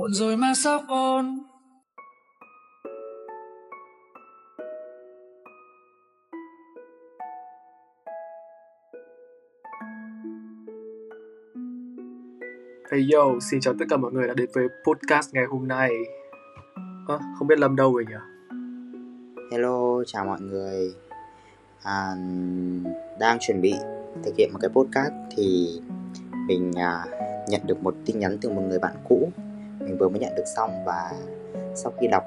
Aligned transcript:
muộn 0.00 0.12
rồi 0.12 0.36
mà 0.36 0.52
sao 0.54 0.80
con 0.88 1.38
Hey 12.92 13.08
yo, 13.12 13.40
xin 13.50 13.60
chào 13.60 13.74
tất 13.78 13.84
cả 13.90 13.96
mọi 13.96 14.12
người 14.12 14.28
đã 14.28 14.34
đến 14.34 14.50
với 14.54 14.68
podcast 14.86 15.34
ngày 15.34 15.44
hôm 15.44 15.68
nay. 15.68 15.90
À, 17.08 17.18
Không 17.38 17.48
biết 17.48 17.58
Lâm 17.58 17.76
đâu 17.76 17.94
rồi 17.94 18.04
nhỉ? 18.08 18.14
Hello, 19.52 20.04
chào 20.06 20.24
mọi 20.24 20.40
người. 20.40 20.94
À, 21.82 22.14
Đang 23.20 23.38
chuẩn 23.40 23.60
bị 23.60 23.74
thực 24.24 24.34
hiện 24.38 24.50
một 24.52 24.58
cái 24.62 24.70
podcast 24.70 25.12
thì 25.36 25.68
mình 26.46 26.72
à, 26.76 27.04
nhận 27.48 27.60
được 27.66 27.82
một 27.82 27.94
tin 28.06 28.18
nhắn 28.18 28.38
từ 28.40 28.50
một 28.50 28.62
người 28.68 28.78
bạn 28.78 28.94
cũ 29.08 29.32
mình 29.90 29.98
vừa 29.98 30.08
mới 30.08 30.20
nhận 30.20 30.34
được 30.34 30.44
xong 30.56 30.84
và 30.84 31.12
sau 31.74 31.92
khi 32.00 32.06
đọc 32.06 32.24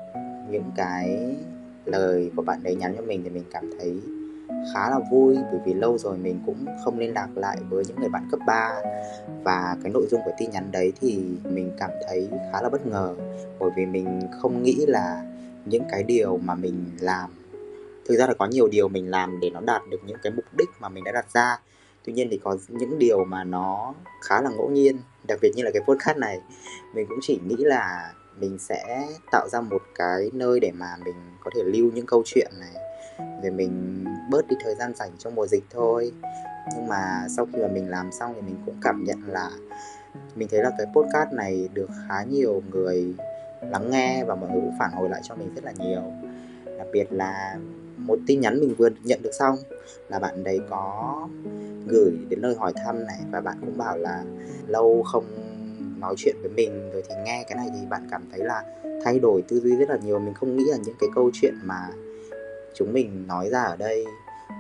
những 0.50 0.72
cái 0.76 1.36
lời 1.86 2.32
của 2.36 2.42
bạn 2.42 2.64
ấy 2.64 2.76
nhắn 2.76 2.94
cho 2.98 3.02
mình 3.02 3.22
thì 3.24 3.30
mình 3.30 3.44
cảm 3.52 3.70
thấy 3.80 4.00
khá 4.74 4.90
là 4.90 5.00
vui 5.12 5.38
bởi 5.52 5.60
vì 5.66 5.74
lâu 5.74 5.98
rồi 5.98 6.18
mình 6.18 6.40
cũng 6.46 6.66
không 6.84 7.00
liên 7.00 7.14
lạc 7.14 7.28
lại 7.36 7.58
với 7.70 7.84
những 7.88 8.00
người 8.00 8.10
bạn 8.10 8.28
cấp 8.32 8.40
3 8.48 8.82
và 9.44 9.78
cái 9.84 9.92
nội 9.92 10.08
dung 10.12 10.22
của 10.26 10.32
tin 10.38 10.50
nhắn 10.50 10.72
đấy 10.72 10.94
thì 11.02 11.24
mình 11.44 11.72
cảm 11.80 11.90
thấy 12.08 12.30
khá 12.52 12.62
là 12.62 12.70
bất 12.70 12.88
ngờ 12.88 13.16
bởi 13.60 13.70
vì 13.76 13.86
mình 13.86 14.22
không 14.42 14.64
nghĩ 14.64 14.86
là 14.88 15.24
những 15.66 15.84
cái 15.92 16.04
điều 16.04 16.38
mà 16.38 16.56
mình 16.56 16.86
làm, 17.00 17.30
thực 18.06 18.16
ra 18.16 18.28
là 18.28 18.34
có 18.34 18.46
nhiều 18.46 18.68
điều 18.68 18.88
mình 18.88 19.12
làm 19.12 19.40
để 19.40 19.50
nó 19.50 19.60
đạt 19.62 19.82
được 19.92 20.00
những 20.06 20.18
cái 20.24 20.34
mục 20.36 20.46
đích 20.58 20.70
mà 20.80 20.90
mình 20.90 21.04
đã 21.04 21.12
đặt 21.12 21.26
ra 21.34 21.60
tuy 22.06 22.14
nhiên 22.14 22.28
thì 22.32 22.40
có 22.44 22.58
những 22.68 23.00
điều 23.00 23.26
mà 23.26 23.44
nó 23.44 23.94
khá 24.22 24.42
là 24.42 24.50
ngẫu 24.50 24.70
nhiên, 24.70 24.98
đặc 25.28 25.40
biệt 25.42 25.52
như 25.56 25.64
là 25.64 25.72
cái 25.74 25.82
podcast 25.88 26.18
này, 26.18 26.40
mình 26.96 27.06
cũng 27.10 27.20
chỉ 27.22 27.40
nghĩ 27.46 27.56
là 27.58 28.14
mình 28.40 28.60
sẽ 28.60 29.08
tạo 29.32 29.50
ra 29.50 29.62
một 29.62 29.82
cái 29.96 30.30
nơi 30.34 30.60
để 30.60 30.72
mà 30.72 30.96
mình 31.06 31.16
có 31.44 31.52
thể 31.56 31.64
lưu 31.66 31.92
những 31.94 32.06
câu 32.06 32.22
chuyện 32.26 32.52
này, 32.60 32.74
để 33.44 33.50
mình 33.50 34.06
bớt 34.30 34.48
đi 34.48 34.56
thời 34.64 34.76
gian 34.76 34.96
rảnh 34.96 35.12
trong 35.18 35.36
mùa 35.36 35.48
dịch 35.48 35.64
thôi. 35.70 36.12
Nhưng 36.76 36.88
mà 36.88 37.28
sau 37.30 37.48
khi 37.54 37.62
mà 37.62 37.68
mình 37.68 37.90
làm 37.90 38.12
xong 38.12 38.34
thì 38.36 38.42
mình 38.42 38.56
cũng 38.66 38.76
cảm 38.82 39.04
nhận 39.04 39.20
là 39.28 39.50
mình 40.36 40.48
thấy 40.52 40.64
là 40.64 40.72
cái 40.78 40.88
podcast 40.96 41.34
này 41.34 41.70
được 41.74 41.90
khá 42.08 42.24
nhiều 42.24 42.62
người 42.72 43.16
lắng 43.62 43.92
nghe 43.92 44.24
và 44.24 44.36
mọi 44.36 44.50
người 44.50 44.62
cũng 44.62 44.76
phản 44.80 44.92
hồi 44.92 45.10
lại 45.10 45.22
cho 45.24 45.36
mình 45.36 45.56
rất 45.56 45.64
là 45.64 45.72
nhiều. 45.80 46.02
Đặc 46.78 46.88
biệt 46.94 47.14
là 47.14 47.58
một 48.04 48.20
tin 48.28 48.42
nhắn 48.42 48.60
mình 48.60 48.76
vừa 48.78 48.90
nhận 49.04 49.22
được 49.22 49.32
xong 49.40 49.56
là 50.10 50.20
bạn 50.20 50.44
đấy 50.44 50.60
có 50.70 51.28
gửi 51.88 52.12
đến 52.30 52.40
lời 52.40 52.56
hỏi 52.56 52.74
thăm 52.86 53.06
này 53.06 53.20
và 53.32 53.42
bạn 53.42 53.58
cũng 53.62 53.78
bảo 53.78 53.98
là 53.98 54.24
lâu 54.68 55.04
không 55.04 55.26
nói 56.00 56.16
chuyện 56.18 56.36
với 56.42 56.50
mình 56.50 56.92
rồi 56.94 57.04
thì 57.10 57.16
nghe 57.26 57.46
cái 57.50 57.58
này 57.58 57.68
thì 57.74 57.88
bạn 57.90 58.08
cảm 58.12 58.22
thấy 58.32 58.40
là 58.40 58.64
thay 59.04 59.20
đổi 59.20 59.42
tư 59.42 59.60
duy 59.60 59.76
rất 59.76 59.90
là 59.90 59.98
nhiều. 60.04 60.20
Mình 60.20 60.34
không 60.34 60.58
nghĩ 60.58 60.64
là 60.68 60.78
những 60.78 60.96
cái 61.00 61.10
câu 61.16 61.32
chuyện 61.34 61.56
mà 61.64 61.90
chúng 62.76 62.94
mình 62.94 63.28
nói 63.28 63.50
ra 63.50 63.62
ở 63.62 63.76
đây 63.76 64.06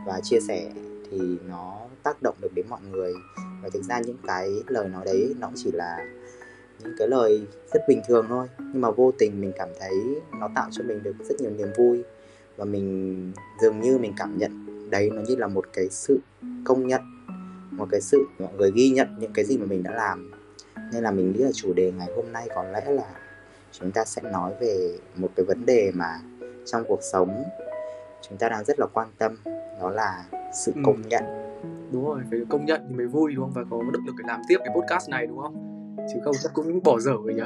và 0.06 0.20
chia 0.24 0.40
sẻ 0.40 0.72
thì 1.12 1.20
nó 1.48 1.80
tác 2.04 2.22
động 2.22 2.36
được 2.42 2.52
đến 2.56 2.66
mọi 2.70 2.80
người. 2.92 3.14
Và 3.64 3.70
thực 3.74 3.84
ra 3.84 4.00
những 4.00 4.18
cái 4.28 4.50
lời 4.68 4.88
nói 4.90 5.06
đấy 5.06 5.36
nó 5.40 5.48
cũng 5.48 5.56
chỉ 5.64 5.72
là 5.72 6.06
những 6.84 6.96
cái 7.00 7.08
lời 7.08 7.42
rất 7.74 7.82
bình 7.88 8.02
thường 8.08 8.26
thôi, 8.30 8.48
nhưng 8.60 8.82
mà 8.82 8.92
vô 8.92 9.12
tình 9.20 9.42
mình 9.42 9.52
cảm 9.58 9.70
thấy 9.80 9.94
nó 10.40 10.50
tạo 10.56 10.68
cho 10.72 10.84
mình 10.84 11.04
được 11.04 11.16
rất 11.30 11.42
nhiều 11.42 11.52
niềm 11.52 11.68
vui 11.78 12.04
và 12.58 12.66
mình 12.66 13.32
dường 13.62 13.82
như 13.82 13.98
mình 13.98 14.14
cảm 14.18 14.38
nhận 14.38 14.66
đấy 14.90 15.10
nó 15.14 15.22
như 15.22 15.36
là 15.36 15.48
một 15.48 15.66
cái 15.74 15.90
sự 15.90 16.20
công 16.66 16.88
nhận 16.88 17.02
một 17.78 17.88
cái 17.92 18.02
sự 18.02 18.26
mọi 18.40 18.54
người 18.58 18.72
ghi 18.76 18.90
nhận 18.90 19.08
những 19.20 19.34
cái 19.34 19.46
gì 19.46 19.58
mà 19.58 19.66
mình 19.66 19.84
đã 19.84 19.92
làm. 19.92 20.32
Nên 20.94 21.04
là 21.04 21.12
mình 21.12 21.34
nghĩ 21.34 21.40
là 21.40 21.52
chủ 21.54 21.74
đề 21.74 21.92
ngày 21.92 22.08
hôm 22.16 22.32
nay 22.32 22.48
có 22.56 22.64
lẽ 22.64 22.86
là 22.86 23.06
chúng 23.72 23.92
ta 23.92 24.06
sẽ 24.06 24.22
nói 24.22 24.54
về 24.60 24.98
một 25.16 25.30
cái 25.36 25.46
vấn 25.46 25.66
đề 25.66 25.92
mà 25.94 26.20
trong 26.66 26.84
cuộc 26.88 27.00
sống 27.02 27.44
chúng 28.30 28.38
ta 28.38 28.50
đang 28.50 28.64
rất 28.64 28.80
là 28.80 28.86
quan 28.94 29.08
tâm 29.18 29.36
đó 29.82 29.90
là 29.90 30.26
sự 30.54 30.72
ừ. 30.76 30.82
công 30.86 31.02
nhận. 31.08 31.24
Đúng 31.92 32.06
rồi 32.06 32.20
phải 32.30 32.40
công 32.50 32.66
nhận 32.66 32.82
thì 32.90 32.96
mới 32.96 33.08
vui 33.08 33.34
đúng 33.36 33.46
không? 33.46 33.54
Và 33.54 33.64
có 33.70 33.78
động 33.94 34.06
lực 34.06 34.14
để 34.18 34.24
làm 34.28 34.42
tiếp 34.48 34.58
cái 34.66 34.76
podcast 34.76 35.10
này 35.10 35.28
đúng 35.28 35.40
không? 35.40 35.56
Chứ 36.14 36.20
không 36.24 36.36
chắc 36.44 36.54
cũng 36.54 36.84
bỏ 36.84 37.00
dở 37.00 37.12
rồi 37.12 37.34
nhỉ? 37.34 37.42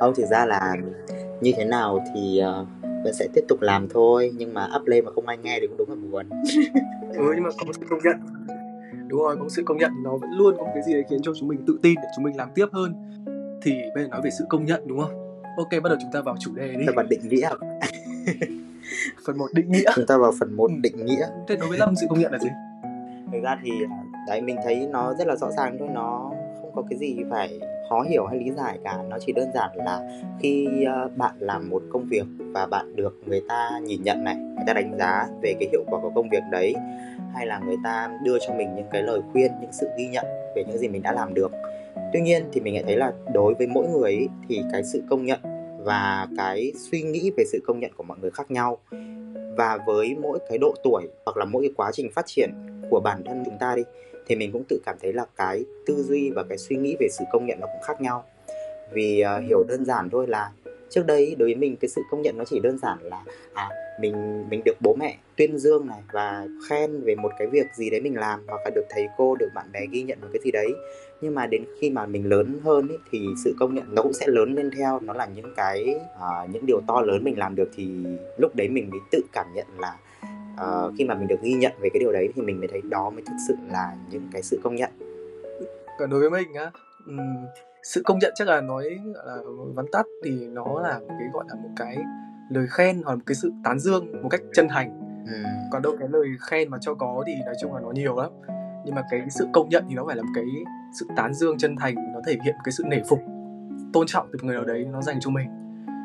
Không 0.00 0.14
thực 0.14 0.26
ra 0.26 0.46
là 0.46 0.76
như 1.40 1.52
thế 1.56 1.64
nào 1.64 2.04
thì 2.14 2.42
uh, 2.62 2.68
vẫn 3.04 3.14
sẽ 3.14 3.28
tiếp 3.34 3.44
tục 3.48 3.60
làm 3.60 3.88
thôi 3.88 4.32
nhưng 4.36 4.54
mà 4.54 4.68
up 4.76 4.86
lên 4.86 5.04
mà 5.04 5.12
không 5.12 5.26
ai 5.26 5.38
nghe 5.38 5.58
thì 5.60 5.66
cũng 5.66 5.76
đúng 5.76 5.90
là 5.90 5.96
buồn. 6.10 6.28
Ừ 7.14 7.32
nhưng 7.34 7.44
mà 7.44 7.50
có 7.58 7.72
sự 7.72 7.86
công 7.88 7.98
nhận. 8.04 8.16
Đúng 9.08 9.20
rồi 9.20 9.36
có 9.36 9.48
sự 9.48 9.62
công 9.66 9.78
nhận 9.78 9.92
nó 10.02 10.16
vẫn 10.16 10.30
luôn 10.30 10.54
có 10.56 10.64
một 10.64 10.70
cái 10.74 10.82
gì 10.82 10.92
đấy 10.92 11.04
khiến 11.10 11.22
cho 11.22 11.32
chúng 11.34 11.48
mình 11.48 11.58
tự 11.66 11.78
tin 11.82 11.94
để 11.94 12.08
chúng 12.16 12.24
mình 12.24 12.36
làm 12.36 12.48
tiếp 12.54 12.66
hơn. 12.72 12.94
Thì 13.62 13.72
bây 13.94 14.04
giờ 14.04 14.08
nói 14.08 14.20
về 14.24 14.30
sự 14.38 14.44
công 14.48 14.64
nhận 14.64 14.82
đúng 14.86 15.00
không? 15.00 15.42
Ok 15.56 15.70
bắt 15.82 15.88
đầu 15.88 15.98
chúng 16.00 16.12
ta 16.12 16.20
vào 16.20 16.36
chủ 16.40 16.50
đề 16.54 16.74
đi. 16.76 16.86
Vào 16.96 17.06
định 17.06 17.20
nghĩa. 17.28 17.50
Phần 19.26 19.38
một 19.38 19.48
định 19.52 19.72
nghĩa. 19.72 19.90
Chúng 19.94 20.06
ta 20.06 20.16
vào 20.16 20.32
phần 20.40 20.56
một 20.56 20.70
định 20.82 21.06
nghĩa. 21.06 21.26
Thế 21.48 21.56
đối 21.56 21.68
với 21.68 21.78
lâm 21.78 21.96
sự 21.96 22.06
công 22.10 22.20
nhận 22.20 22.32
là 22.32 22.38
gì? 22.38 22.48
Thực 23.32 23.42
ra 23.42 23.58
thì 23.64 23.70
đấy 24.28 24.42
mình 24.42 24.56
thấy 24.64 24.88
nó 24.90 25.14
rất 25.14 25.26
là 25.26 25.36
rõ 25.36 25.50
ràng 25.50 25.76
thôi 25.78 25.88
nó 25.94 26.32
không 26.60 26.72
có 26.74 26.82
cái 26.90 26.98
gì 26.98 27.16
phải 27.30 27.60
khó 27.90 28.02
hiểu 28.02 28.26
hay 28.26 28.38
lý 28.38 28.50
giải 28.50 28.78
cả. 28.84 28.98
Nó 29.08 29.18
chỉ 29.26 29.32
đơn 29.32 29.48
giản 29.54 29.70
là 29.74 30.00
khi 30.40 30.84
ờ, 30.84 31.10
bạn 31.16 31.34
làm 31.38 31.70
một 31.70 31.82
công 31.92 32.06
việc 32.10 32.24
và 32.38 32.66
bạn 32.66 32.96
được 32.96 33.16
người 33.26 33.42
ta 33.48 33.70
nhìn 33.82 34.02
nhận 34.02 34.24
này 34.24 34.34
người 34.34 34.64
ta 34.66 34.72
đánh 34.72 34.98
giá 34.98 35.26
về 35.42 35.54
cái 35.60 35.68
hiệu 35.72 35.84
quả 35.86 36.00
của 36.02 36.12
công 36.14 36.28
việc 36.28 36.42
đấy 36.50 36.74
hay 37.34 37.46
là 37.46 37.60
người 37.66 37.76
ta 37.84 38.10
đưa 38.24 38.38
cho 38.38 38.54
mình 38.54 38.74
những 38.76 38.86
cái 38.90 39.02
lời 39.02 39.20
khuyên 39.32 39.52
những 39.60 39.72
sự 39.72 39.88
ghi 39.98 40.06
nhận 40.06 40.26
về 40.56 40.64
những 40.68 40.78
gì 40.78 40.88
mình 40.88 41.02
đã 41.02 41.12
làm 41.12 41.34
được. 41.34 41.52
Tuy 42.12 42.20
nhiên 42.20 42.44
thì 42.52 42.60
mình 42.60 42.74
lại 42.74 42.82
thấy 42.86 42.96
là 42.96 43.12
đối 43.32 43.54
với 43.54 43.66
mỗi 43.66 43.86
người 43.88 44.12
ấy, 44.12 44.28
thì 44.48 44.62
cái 44.72 44.84
sự 44.84 45.02
công 45.10 45.24
nhận 45.24 45.40
và 45.84 46.26
cái 46.36 46.72
suy 46.90 47.02
nghĩ 47.02 47.30
về 47.36 47.44
sự 47.52 47.62
công 47.66 47.80
nhận 47.80 47.90
của 47.96 48.02
mọi 48.02 48.18
người 48.20 48.30
khác 48.30 48.50
nhau 48.50 48.78
và 49.56 49.78
với 49.86 50.16
mỗi 50.22 50.38
cái 50.48 50.58
độ 50.58 50.74
tuổi 50.84 51.08
hoặc 51.24 51.36
là 51.36 51.44
mỗi 51.44 51.62
cái 51.62 51.72
quá 51.76 51.90
trình 51.92 52.10
phát 52.14 52.26
triển 52.26 52.50
của 52.90 53.00
bản 53.00 53.22
thân 53.24 53.42
chúng 53.44 53.58
ta 53.58 53.74
đi 53.76 53.82
thì 54.30 54.36
mình 54.36 54.52
cũng 54.52 54.64
tự 54.68 54.80
cảm 54.86 54.96
thấy 55.02 55.12
là 55.12 55.24
cái 55.36 55.64
tư 55.86 56.02
duy 56.02 56.30
và 56.30 56.42
cái 56.48 56.58
suy 56.58 56.76
nghĩ 56.76 56.96
về 57.00 57.08
sự 57.10 57.24
công 57.32 57.46
nhận 57.46 57.60
nó 57.60 57.66
cũng 57.66 57.82
khác 57.82 58.00
nhau. 58.00 58.24
Vì 58.92 59.24
uh, 59.36 59.44
hiểu 59.48 59.64
đơn 59.68 59.84
giản 59.84 60.10
thôi 60.10 60.26
là 60.26 60.50
trước 60.90 61.06
đây 61.06 61.36
đối 61.38 61.48
với 61.48 61.54
mình 61.54 61.76
cái 61.76 61.88
sự 61.88 62.02
công 62.10 62.22
nhận 62.22 62.38
nó 62.38 62.44
chỉ 62.44 62.60
đơn 62.60 62.78
giản 62.78 62.98
là 63.02 63.24
à 63.54 63.68
mình 64.00 64.44
mình 64.50 64.62
được 64.64 64.76
bố 64.80 64.94
mẹ 64.94 65.16
tuyên 65.36 65.58
dương 65.58 65.86
này 65.86 66.00
và 66.12 66.46
khen 66.68 67.00
về 67.00 67.14
một 67.14 67.32
cái 67.38 67.48
việc 67.48 67.66
gì 67.76 67.90
đấy 67.90 68.00
mình 68.00 68.16
làm 68.16 68.40
hoặc 68.46 68.60
là 68.64 68.70
được 68.74 68.84
thầy 68.90 69.06
cô 69.16 69.36
được 69.36 69.48
bạn 69.54 69.66
bè 69.72 69.80
ghi 69.90 70.02
nhận 70.02 70.20
một 70.20 70.28
cái 70.32 70.40
gì 70.44 70.50
đấy. 70.50 70.68
Nhưng 71.20 71.34
mà 71.34 71.46
đến 71.46 71.64
khi 71.80 71.90
mà 71.90 72.06
mình 72.06 72.28
lớn 72.28 72.60
hơn 72.64 72.88
ý, 72.88 72.96
thì 73.10 73.18
sự 73.44 73.54
công 73.58 73.74
nhận 73.74 73.94
nó 73.94 74.02
cũng 74.02 74.12
sẽ 74.12 74.26
lớn 74.26 74.54
lên 74.54 74.70
theo. 74.76 75.00
Nó 75.00 75.12
là 75.12 75.26
những 75.26 75.54
cái 75.56 75.94
à, 76.20 76.46
những 76.52 76.66
điều 76.66 76.80
to 76.86 77.00
lớn 77.00 77.24
mình 77.24 77.38
làm 77.38 77.54
được 77.54 77.70
thì 77.76 77.88
lúc 78.38 78.56
đấy 78.56 78.68
mình 78.68 78.90
mới 78.90 79.00
tự 79.10 79.20
cảm 79.32 79.46
nhận 79.54 79.66
là 79.78 79.96
uh, 80.60 80.94
khi 80.98 81.04
mà 81.04 81.14
mình 81.14 81.28
được 81.28 81.42
ghi 81.42 81.52
nhận 81.52 81.72
về 81.80 81.88
cái 81.92 82.00
điều 82.00 82.12
đấy 82.12 82.28
thì 82.34 82.42
mình 82.42 82.58
mới 82.58 82.68
thấy 82.68 82.80
đó 82.90 83.10
mới 83.10 83.22
thực 83.26 83.36
sự 83.48 83.54
là 83.72 83.96
những 84.10 84.28
cái 84.32 84.42
sự 84.42 84.60
công 84.62 84.76
nhận 84.76 84.90
còn 85.98 86.10
đối 86.10 86.20
với 86.20 86.30
mình 86.30 86.54
á 86.54 86.70
um, 87.06 87.18
sự 87.82 88.02
công 88.04 88.18
nhận 88.18 88.32
chắc 88.34 88.48
là 88.48 88.60
nói 88.60 88.98
là 89.24 89.36
vắn 89.74 89.86
tắt 89.92 90.06
thì 90.24 90.30
nó 90.46 90.80
là 90.80 90.98
một 90.98 91.14
cái 91.18 91.28
gọi 91.32 91.44
là 91.48 91.54
một 91.54 91.70
cái 91.76 91.96
lời 92.50 92.66
khen 92.70 93.02
hoặc 93.04 93.14
một 93.14 93.22
cái 93.26 93.34
sự 93.34 93.52
tán 93.64 93.78
dương 93.78 94.22
một 94.22 94.28
cách 94.28 94.40
chân 94.54 94.68
thành 94.68 95.00
ừ. 95.26 95.42
còn 95.72 95.82
đâu 95.82 95.96
cái 95.98 96.08
lời 96.12 96.28
khen 96.40 96.70
mà 96.70 96.78
cho 96.80 96.94
có 96.94 97.24
thì 97.26 97.32
nói 97.46 97.54
chung 97.60 97.74
là 97.74 97.80
nó 97.80 97.90
nhiều 97.90 98.16
lắm 98.16 98.30
nhưng 98.84 98.94
mà 98.94 99.02
cái 99.10 99.20
sự 99.30 99.46
công 99.52 99.68
nhận 99.68 99.84
thì 99.88 99.94
nó 99.94 100.04
phải 100.06 100.16
là 100.16 100.22
một 100.22 100.30
cái 100.34 100.44
sự 101.00 101.06
tán 101.16 101.34
dương 101.34 101.58
chân 101.58 101.76
thành 101.76 101.94
nó 102.14 102.20
thể 102.26 102.36
hiện 102.44 102.54
cái 102.64 102.72
sự 102.72 102.84
nể 102.86 103.02
phục 103.08 103.20
tôn 103.92 104.06
trọng 104.06 104.28
từ 104.32 104.38
người 104.42 104.54
nào 104.54 104.64
đấy 104.64 104.86
nó 104.92 105.02
dành 105.02 105.20
cho 105.20 105.30
mình 105.30 105.48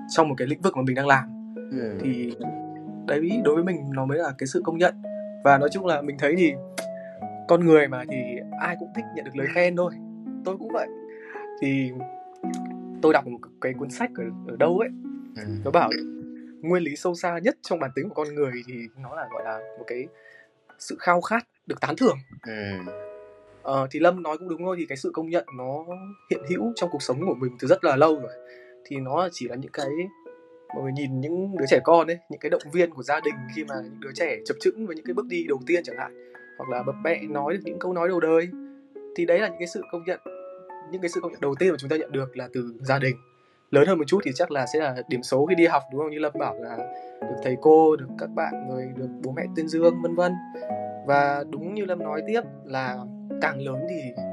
trong 0.09 0.29
một 0.29 0.35
cái 0.37 0.47
lĩnh 0.47 0.61
vực 0.61 0.75
mà 0.77 0.81
mình 0.81 0.95
đang 0.95 1.07
làm 1.07 1.55
ừ. 1.71 1.97
thì 2.01 2.35
đấy 3.07 3.41
đối 3.43 3.55
với 3.55 3.63
mình 3.63 3.77
nó 3.93 4.05
mới 4.05 4.17
là 4.17 4.33
cái 4.37 4.47
sự 4.47 4.61
công 4.65 4.77
nhận. 4.77 4.95
Và 5.43 5.57
nói 5.57 5.69
chung 5.71 5.85
là 5.85 6.01
mình 6.01 6.17
thấy 6.19 6.35
thì 6.37 6.53
con 7.47 7.65
người 7.65 7.87
mà 7.87 8.03
thì 8.09 8.17
ai 8.61 8.75
cũng 8.79 8.89
thích 8.95 9.05
nhận 9.15 9.25
được 9.25 9.35
lời 9.35 9.47
khen 9.53 9.75
thôi. 9.75 9.91
Tôi 10.45 10.57
cũng 10.57 10.69
vậy. 10.73 10.87
Thì 11.61 11.91
tôi 13.01 13.13
đọc 13.13 13.27
một 13.27 13.39
cái 13.61 13.73
cuốn 13.73 13.89
sách 13.89 14.09
ở, 14.15 14.23
ở 14.47 14.55
đâu 14.55 14.79
ấy 14.79 14.89
ừ. 15.35 15.43
nó 15.63 15.71
bảo 15.71 15.89
nguyên 16.61 16.83
lý 16.83 16.95
sâu 16.95 17.15
xa 17.15 17.39
nhất 17.39 17.57
trong 17.61 17.79
bản 17.79 17.91
tính 17.95 18.09
của 18.09 18.15
con 18.15 18.35
người 18.35 18.51
thì 18.67 18.73
nó 18.97 19.15
là 19.15 19.27
gọi 19.31 19.43
là 19.43 19.59
một 19.77 19.83
cái 19.87 20.07
sự 20.79 20.95
khao 20.99 21.21
khát 21.21 21.47
được 21.67 21.81
tán 21.81 21.95
thưởng. 21.95 22.17
Ừ. 22.47 22.91
ờ, 23.63 23.87
thì 23.91 23.99
lâm 23.99 24.23
nói 24.23 24.37
cũng 24.37 24.49
đúng 24.49 24.61
thôi 24.65 24.75
thì 24.79 24.85
cái 24.85 24.97
sự 24.97 25.11
công 25.13 25.29
nhận 25.29 25.45
nó 25.57 25.85
hiện 26.31 26.41
hữu 26.49 26.73
trong 26.75 26.89
cuộc 26.91 27.01
sống 27.01 27.19
của 27.27 27.35
mình 27.35 27.51
từ 27.59 27.67
rất 27.67 27.83
là 27.83 27.95
lâu 27.95 28.19
rồi. 28.19 28.31
Thì 28.85 28.97
nó 28.97 29.29
chỉ 29.31 29.47
là 29.47 29.55
những 29.55 29.71
cái 29.71 29.87
mọi 30.75 30.83
người 30.83 30.91
nhìn 30.91 31.21
những 31.21 31.57
đứa 31.57 31.65
trẻ 31.67 31.79
con 31.83 32.07
ấy, 32.07 32.17
những 32.29 32.39
cái 32.39 32.49
động 32.49 32.61
viên 32.71 32.89
của 32.89 33.03
gia 33.03 33.19
đình 33.19 33.35
khi 33.55 33.63
mà 33.63 33.75
những 33.83 33.99
đứa 33.99 34.11
trẻ 34.13 34.37
chập 34.45 34.55
chững 34.59 34.87
với 34.87 34.95
những 34.95 35.05
cái 35.05 35.13
bước 35.13 35.25
đi 35.29 35.45
đầu 35.47 35.59
tiên 35.67 35.83
chẳng 35.83 35.97
hạn, 35.97 36.33
hoặc 36.57 36.69
là 36.69 36.83
bập 36.83 36.95
bẹ 37.03 37.21
nói 37.29 37.53
được 37.53 37.59
những 37.63 37.79
câu 37.79 37.93
nói 37.93 38.07
đầu 38.07 38.19
đời, 38.19 38.47
thì 39.15 39.25
đấy 39.25 39.39
là 39.39 39.47
những 39.47 39.59
cái 39.59 39.67
sự 39.67 39.81
công 39.91 40.03
nhận, 40.05 40.19
những 40.91 41.01
cái 41.01 41.09
sự 41.09 41.21
công 41.21 41.31
nhận 41.31 41.41
đầu 41.41 41.55
tiên 41.59 41.71
mà 41.71 41.77
chúng 41.79 41.89
ta 41.89 41.95
nhận 41.95 42.11
được 42.11 42.37
là 42.37 42.49
từ 42.53 42.73
gia 42.81 42.99
đình. 42.99 43.15
Lớn 43.71 43.87
hơn 43.87 43.97
một 43.97 44.03
chút 44.07 44.19
thì 44.23 44.31
chắc 44.35 44.51
là 44.51 44.65
sẽ 44.73 44.79
là 44.79 44.95
điểm 45.07 45.23
số 45.23 45.45
khi 45.45 45.55
đi 45.55 45.65
học, 45.65 45.83
đúng 45.91 46.01
không? 46.01 46.11
Như 46.11 46.19
lâm 46.19 46.33
bảo 46.39 46.55
là 46.59 46.77
được 47.21 47.35
thầy 47.43 47.55
cô, 47.61 47.95
được 47.95 48.07
các 48.19 48.29
bạn, 48.35 48.53
rồi 48.69 48.83
được 48.95 49.07
bố 49.23 49.31
mẹ 49.31 49.43
tuyên 49.55 49.67
dương, 49.67 50.01
vân 50.01 50.15
vân. 50.15 50.33
Và 51.07 51.43
đúng 51.49 51.73
như 51.73 51.85
lâm 51.85 51.99
nói 51.99 52.21
tiếp 52.27 52.41
là 52.65 52.97
càng 53.41 53.61
lớn 53.61 53.79
thì 53.89 54.23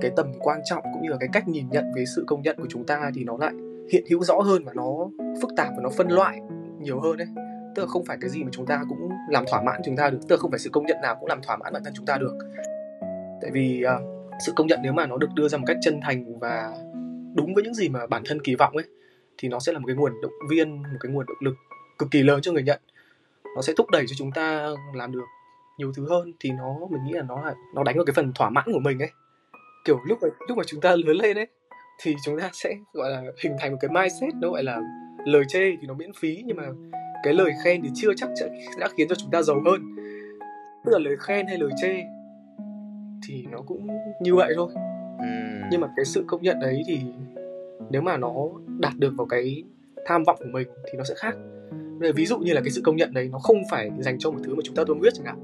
cái 0.00 0.10
tầm 0.16 0.32
quan 0.38 0.60
trọng 0.64 0.82
cũng 0.82 1.02
như 1.02 1.08
là 1.10 1.16
cái 1.20 1.28
cách 1.32 1.48
nhìn 1.48 1.68
nhận 1.70 1.84
về 1.96 2.04
sự 2.16 2.24
công 2.26 2.42
nhận 2.42 2.56
của 2.56 2.66
chúng 2.68 2.86
ta 2.86 3.10
thì 3.14 3.24
nó 3.24 3.36
lại 3.36 3.52
hiện 3.92 4.04
hữu 4.10 4.24
rõ 4.24 4.40
hơn 4.40 4.64
và 4.64 4.72
nó 4.74 5.10
phức 5.42 5.50
tạp 5.56 5.68
và 5.76 5.82
nó 5.82 5.90
phân 5.96 6.08
loại 6.08 6.40
nhiều 6.80 7.00
hơn 7.00 7.16
đấy. 7.16 7.28
Tức 7.74 7.82
là 7.82 7.88
không 7.88 8.04
phải 8.04 8.18
cái 8.20 8.30
gì 8.30 8.44
mà 8.44 8.50
chúng 8.52 8.66
ta 8.66 8.82
cũng 8.88 9.08
làm 9.30 9.44
thỏa 9.50 9.62
mãn 9.62 9.80
chúng 9.84 9.96
ta 9.96 10.10
được 10.10 10.18
tức 10.28 10.36
là 10.36 10.40
không 10.40 10.50
phải 10.50 10.60
sự 10.60 10.70
công 10.70 10.86
nhận 10.86 11.00
nào 11.02 11.16
cũng 11.20 11.28
làm 11.28 11.42
thỏa 11.42 11.56
mãn 11.56 11.72
bản 11.72 11.84
thân 11.84 11.94
chúng 11.96 12.06
ta 12.06 12.18
được. 12.18 12.38
Tại 13.42 13.50
vì 13.50 13.84
uh, 13.84 14.02
sự 14.46 14.52
công 14.56 14.66
nhận 14.66 14.80
nếu 14.82 14.92
mà 14.92 15.06
nó 15.06 15.16
được 15.16 15.28
đưa 15.34 15.48
ra 15.48 15.58
một 15.58 15.64
cách 15.66 15.76
chân 15.80 16.00
thành 16.02 16.38
và 16.38 16.72
đúng 17.34 17.54
với 17.54 17.64
những 17.64 17.74
gì 17.74 17.88
mà 17.88 18.06
bản 18.06 18.22
thân 18.26 18.42
kỳ 18.42 18.54
vọng 18.54 18.76
ấy 18.76 18.84
thì 19.38 19.48
nó 19.48 19.58
sẽ 19.58 19.72
là 19.72 19.78
một 19.78 19.84
cái 19.86 19.96
nguồn 19.96 20.12
động 20.22 20.32
viên 20.50 20.82
một 20.82 20.98
cái 21.00 21.12
nguồn 21.12 21.26
động 21.26 21.36
lực 21.40 21.54
cực 21.98 22.10
kỳ 22.10 22.22
lớn 22.22 22.40
cho 22.42 22.52
người 22.52 22.62
nhận. 22.62 22.80
Nó 23.56 23.62
sẽ 23.62 23.72
thúc 23.76 23.90
đẩy 23.90 24.04
cho 24.08 24.14
chúng 24.18 24.32
ta 24.32 24.68
làm 24.94 25.12
được 25.12 25.24
nhiều 25.78 25.92
thứ 25.96 26.08
hơn 26.08 26.32
thì 26.40 26.50
nó 26.50 26.74
mình 26.90 27.00
nghĩ 27.06 27.12
là 27.12 27.22
nó 27.22 27.44
là 27.44 27.54
nó 27.74 27.82
đánh 27.82 27.96
vào 27.96 28.04
cái 28.04 28.14
phần 28.14 28.32
thỏa 28.34 28.50
mãn 28.50 28.64
của 28.72 28.80
mình 28.80 28.98
ấy. 28.98 29.10
Kiểu 29.84 30.00
lúc 30.06 30.18
mà 30.22 30.28
lúc 30.48 30.58
mà 30.58 30.64
chúng 30.66 30.80
ta 30.80 30.90
lớn 30.90 31.16
lên 31.16 31.38
ấy 31.38 31.46
thì 32.02 32.14
chúng 32.24 32.40
ta 32.40 32.50
sẽ 32.52 32.74
gọi 32.92 33.10
là 33.10 33.22
hình 33.44 33.56
thành 33.58 33.70
một 33.70 33.78
cái 33.80 33.90
mindset 33.90 34.34
nó 34.34 34.50
gọi 34.50 34.62
là 34.62 34.80
lời 35.26 35.42
chê 35.48 35.70
thì 35.80 35.86
nó 35.86 35.94
miễn 35.94 36.10
phí 36.20 36.42
nhưng 36.46 36.56
mà 36.56 36.64
cái 37.22 37.34
lời 37.34 37.52
khen 37.64 37.82
thì 37.82 37.90
chưa 37.94 38.10
chắc 38.16 38.30
đã 38.78 38.88
khiến 38.96 39.08
cho 39.08 39.14
chúng 39.14 39.30
ta 39.30 39.42
giàu 39.42 39.60
hơn. 39.64 39.80
Tức 40.84 40.92
là 40.92 40.98
lời 40.98 41.16
khen 41.20 41.46
hay 41.46 41.58
lời 41.58 41.70
chê 41.82 42.04
thì 43.28 43.46
nó 43.50 43.58
cũng 43.66 43.86
như 44.20 44.34
vậy 44.34 44.52
thôi. 44.56 44.70
Nhưng 45.70 45.80
mà 45.80 45.88
cái 45.96 46.04
sự 46.04 46.24
công 46.26 46.42
nhận 46.42 46.60
đấy 46.60 46.82
thì 46.86 47.00
nếu 47.90 48.02
mà 48.02 48.16
nó 48.16 48.34
đạt 48.78 48.92
được 48.96 49.12
vào 49.16 49.26
cái 49.26 49.64
tham 50.06 50.24
vọng 50.24 50.36
của 50.38 50.50
mình 50.52 50.68
thì 50.84 50.98
nó 50.98 51.04
sẽ 51.04 51.14
khác. 51.16 51.34
Ví 52.14 52.26
dụ 52.26 52.38
như 52.38 52.52
là 52.52 52.60
cái 52.60 52.70
sự 52.70 52.80
công 52.84 52.96
nhận 52.96 53.14
đấy 53.14 53.28
nó 53.32 53.38
không 53.38 53.56
phải 53.70 53.90
dành 53.98 54.18
cho 54.18 54.30
một 54.30 54.38
thứ 54.44 54.54
mà 54.54 54.60
chúng 54.64 54.74
ta 54.74 54.84
tâm 54.86 54.98
huyết 54.98 55.14
chẳng 55.14 55.26
hạn 55.26 55.38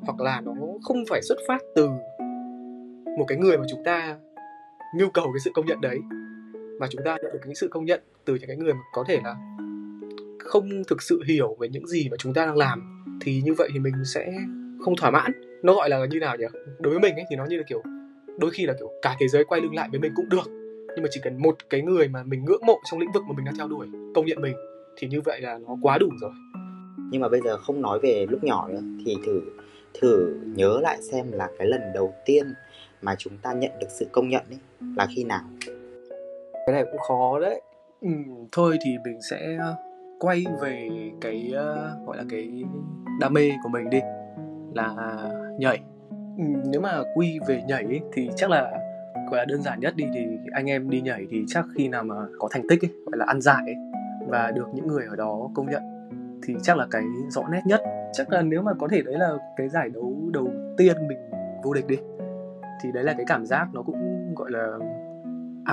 hoặc 0.00 0.20
là 0.20 0.40
nó 0.40 0.52
không 0.82 1.04
phải 1.08 1.22
xuất 1.22 1.38
phát 1.48 1.62
từ 1.74 1.88
một 3.18 3.24
cái 3.28 3.38
người 3.38 3.58
mà 3.58 3.64
chúng 3.70 3.84
ta 3.84 4.16
nhu 4.98 5.08
cầu 5.08 5.24
cái 5.24 5.40
sự 5.44 5.50
công 5.54 5.66
nhận 5.66 5.80
đấy. 5.80 5.98
Mà 6.80 6.86
chúng 6.90 7.02
ta 7.04 7.16
nhận 7.22 7.32
được 7.32 7.38
cái 7.44 7.54
sự 7.54 7.68
công 7.68 7.84
nhận 7.84 8.00
từ 8.24 8.34
những 8.34 8.46
cái 8.46 8.56
người 8.56 8.72
mà 8.72 8.80
có 8.92 9.04
thể 9.08 9.20
là 9.24 9.36
không 10.38 10.68
thực 10.88 11.02
sự 11.02 11.22
hiểu 11.26 11.56
về 11.60 11.68
những 11.68 11.86
gì 11.86 12.08
mà 12.10 12.16
chúng 12.16 12.34
ta 12.34 12.46
đang 12.46 12.56
làm, 12.56 13.04
thì 13.20 13.42
như 13.44 13.54
vậy 13.54 13.68
thì 13.72 13.78
mình 13.78 13.94
sẽ 14.04 14.32
không 14.84 14.96
thỏa 14.96 15.10
mãn. 15.10 15.32
Nó 15.62 15.74
gọi 15.74 15.88
là 15.88 16.06
như 16.10 16.18
nào 16.20 16.36
nhỉ? 16.36 16.44
Đối 16.78 16.90
với 16.90 17.00
mình 17.00 17.14
ấy, 17.14 17.24
thì 17.30 17.36
nó 17.36 17.44
như 17.44 17.56
là 17.56 17.62
kiểu, 17.68 17.82
đôi 18.38 18.50
khi 18.50 18.66
là 18.66 18.74
kiểu 18.78 18.90
cả 19.02 19.16
thế 19.20 19.28
giới 19.28 19.44
quay 19.44 19.60
lưng 19.60 19.74
lại 19.74 19.88
với 19.90 20.00
mình 20.00 20.12
cũng 20.16 20.28
được, 20.28 20.46
nhưng 20.88 21.02
mà 21.02 21.08
chỉ 21.10 21.20
cần 21.24 21.42
một 21.42 21.56
cái 21.70 21.82
người 21.82 22.08
mà 22.08 22.22
mình 22.22 22.44
ngưỡng 22.44 22.66
mộ 22.66 22.80
trong 22.90 23.00
lĩnh 23.00 23.12
vực 23.12 23.22
mà 23.28 23.34
mình 23.36 23.44
đang 23.44 23.56
theo 23.56 23.68
đuổi, 23.68 23.86
công 24.14 24.26
nhận 24.26 24.42
mình, 24.42 24.54
thì 24.96 25.08
như 25.08 25.20
vậy 25.20 25.40
là 25.40 25.58
nó 25.58 25.76
quá 25.82 25.98
đủ 25.98 26.08
rồi. 26.20 26.30
Nhưng 27.10 27.20
mà 27.20 27.28
bây 27.28 27.40
giờ 27.40 27.56
không 27.58 27.82
nói 27.82 27.98
về 28.02 28.26
lúc 28.30 28.44
nhỏ 28.44 28.68
nữa, 28.68 28.80
thì 29.04 29.16
thử 29.26 29.40
thử 30.00 30.34
nhớ 30.44 30.80
lại 30.82 31.02
xem 31.02 31.32
là 31.32 31.48
cái 31.58 31.66
lần 31.66 31.80
đầu 31.94 32.14
tiên 32.26 32.54
mà 33.04 33.14
chúng 33.18 33.38
ta 33.42 33.52
nhận 33.52 33.70
được 33.80 33.86
sự 33.90 34.06
công 34.12 34.28
nhận 34.28 34.42
ấy 34.50 34.58
là 34.96 35.06
khi 35.16 35.24
nào? 35.24 35.42
Cái 36.66 36.74
này 36.74 36.84
cũng 36.84 37.00
khó 37.00 37.40
đấy. 37.40 37.62
Ừ, 38.00 38.08
thôi 38.52 38.78
thì 38.84 38.96
mình 39.04 39.22
sẽ 39.22 39.56
ờ, 39.60 39.74
quay 40.20 40.44
về 40.60 40.88
cái 41.20 41.52
uh, 41.52 42.06
gọi 42.06 42.16
là 42.16 42.24
cái 42.30 42.64
đam 43.20 43.32
mê 43.32 43.50
của 43.62 43.68
mình 43.68 43.90
đi 43.90 44.00
là 44.74 44.94
nhảy. 45.58 45.80
Ừ, 46.38 46.44
nếu 46.64 46.80
mà 46.80 47.02
quy 47.14 47.38
về 47.46 47.62
nhảy 47.68 47.84
ấy, 47.84 48.00
thì 48.12 48.30
chắc 48.36 48.50
là 48.50 48.70
gọi 49.30 49.38
là 49.38 49.44
đơn 49.44 49.62
giản 49.62 49.80
nhất 49.80 49.96
đi 49.96 50.04
thì 50.14 50.26
anh 50.52 50.70
em 50.70 50.90
đi 50.90 51.00
nhảy 51.00 51.26
thì 51.30 51.44
chắc 51.48 51.64
khi 51.74 51.88
nào 51.88 52.04
mà 52.04 52.14
có 52.38 52.48
thành 52.50 52.68
tích 52.68 52.84
ấy, 52.84 52.90
gọi 53.06 53.18
là 53.18 53.24
ăn 53.28 53.40
giải 53.40 53.62
ấy, 53.66 53.76
và 54.28 54.50
được 54.50 54.68
những 54.74 54.86
người 54.86 55.06
ở 55.10 55.16
đó 55.16 55.50
công 55.54 55.70
nhận 55.70 55.82
thì 56.42 56.54
chắc 56.62 56.76
là 56.76 56.86
cái 56.90 57.02
rõ 57.28 57.42
nét 57.50 57.60
nhất. 57.66 57.82
Chắc 58.12 58.30
là 58.30 58.42
nếu 58.42 58.62
mà 58.62 58.72
có 58.78 58.88
thể 58.88 59.02
đấy 59.02 59.18
là 59.18 59.32
cái 59.56 59.68
giải 59.68 59.90
đấu 59.94 60.14
đầu 60.32 60.48
tiên 60.76 61.08
mình 61.08 61.18
vô 61.62 61.74
địch 61.74 61.86
đi 61.86 61.96
thì 62.82 62.92
đấy 62.92 63.04
là 63.04 63.12
cái 63.12 63.24
cảm 63.26 63.46
giác 63.46 63.68
nó 63.72 63.82
cũng 63.82 64.34
gọi 64.34 64.50
là 64.50 64.66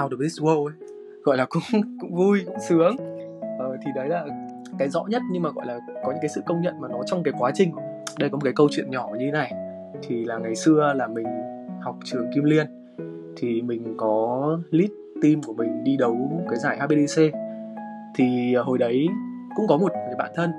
out 0.04 0.12
of 0.12 0.22
this 0.22 0.40
world 0.40 0.66
ấy. 0.66 0.74
Gọi 1.24 1.38
là 1.38 1.46
cũng 1.46 1.62
cũng 2.02 2.16
vui 2.16 2.42
cũng 2.46 2.60
sướng. 2.60 2.96
Ờ, 3.60 3.78
thì 3.86 3.92
đấy 3.96 4.10
là 4.10 4.26
cái 4.80 4.90
rõ 4.90 5.06
nhất 5.08 5.22
nhưng 5.32 5.44
mà 5.44 5.50
gọi 5.50 5.66
là 5.66 5.80
có 6.04 6.12
những 6.12 6.22
cái 6.22 6.30
sự 6.30 6.42
công 6.46 6.62
nhận 6.62 6.82
mà 6.82 6.88
nó 6.88 7.04
trong 7.06 7.24
cái 7.24 7.34
quá 7.38 7.52
trình. 7.54 7.72
Đây 8.20 8.30
có 8.30 8.38
một 8.38 8.44
cái 8.44 8.54
câu 8.56 8.68
chuyện 8.72 8.92
nhỏ 8.92 9.10
như 9.18 9.26
thế 9.26 9.32
này. 9.32 9.54
Thì 10.04 10.26
là 10.26 10.38
ngày 10.38 10.56
xưa 10.56 10.94
là 10.96 11.08
mình 11.08 11.28
học 11.82 11.98
trường 12.04 12.32
Kim 12.34 12.44
Liên. 12.44 12.68
Thì 13.38 13.62
mình 13.62 13.96
có 13.98 14.58
lead 14.72 14.92
team 15.22 15.42
của 15.44 15.54
mình 15.54 15.84
đi 15.84 15.98
đấu 15.98 16.46
cái 16.50 16.60
giải 16.60 16.80
HBDC 16.80 17.22
thì 18.16 18.54
ờ, 18.54 18.64
hồi 18.64 18.78
đấy 18.78 19.08
cũng 19.56 19.68
có 19.68 19.78
một 19.78 19.92
người 20.08 20.16
bạn 20.18 20.32
thân 20.36 20.52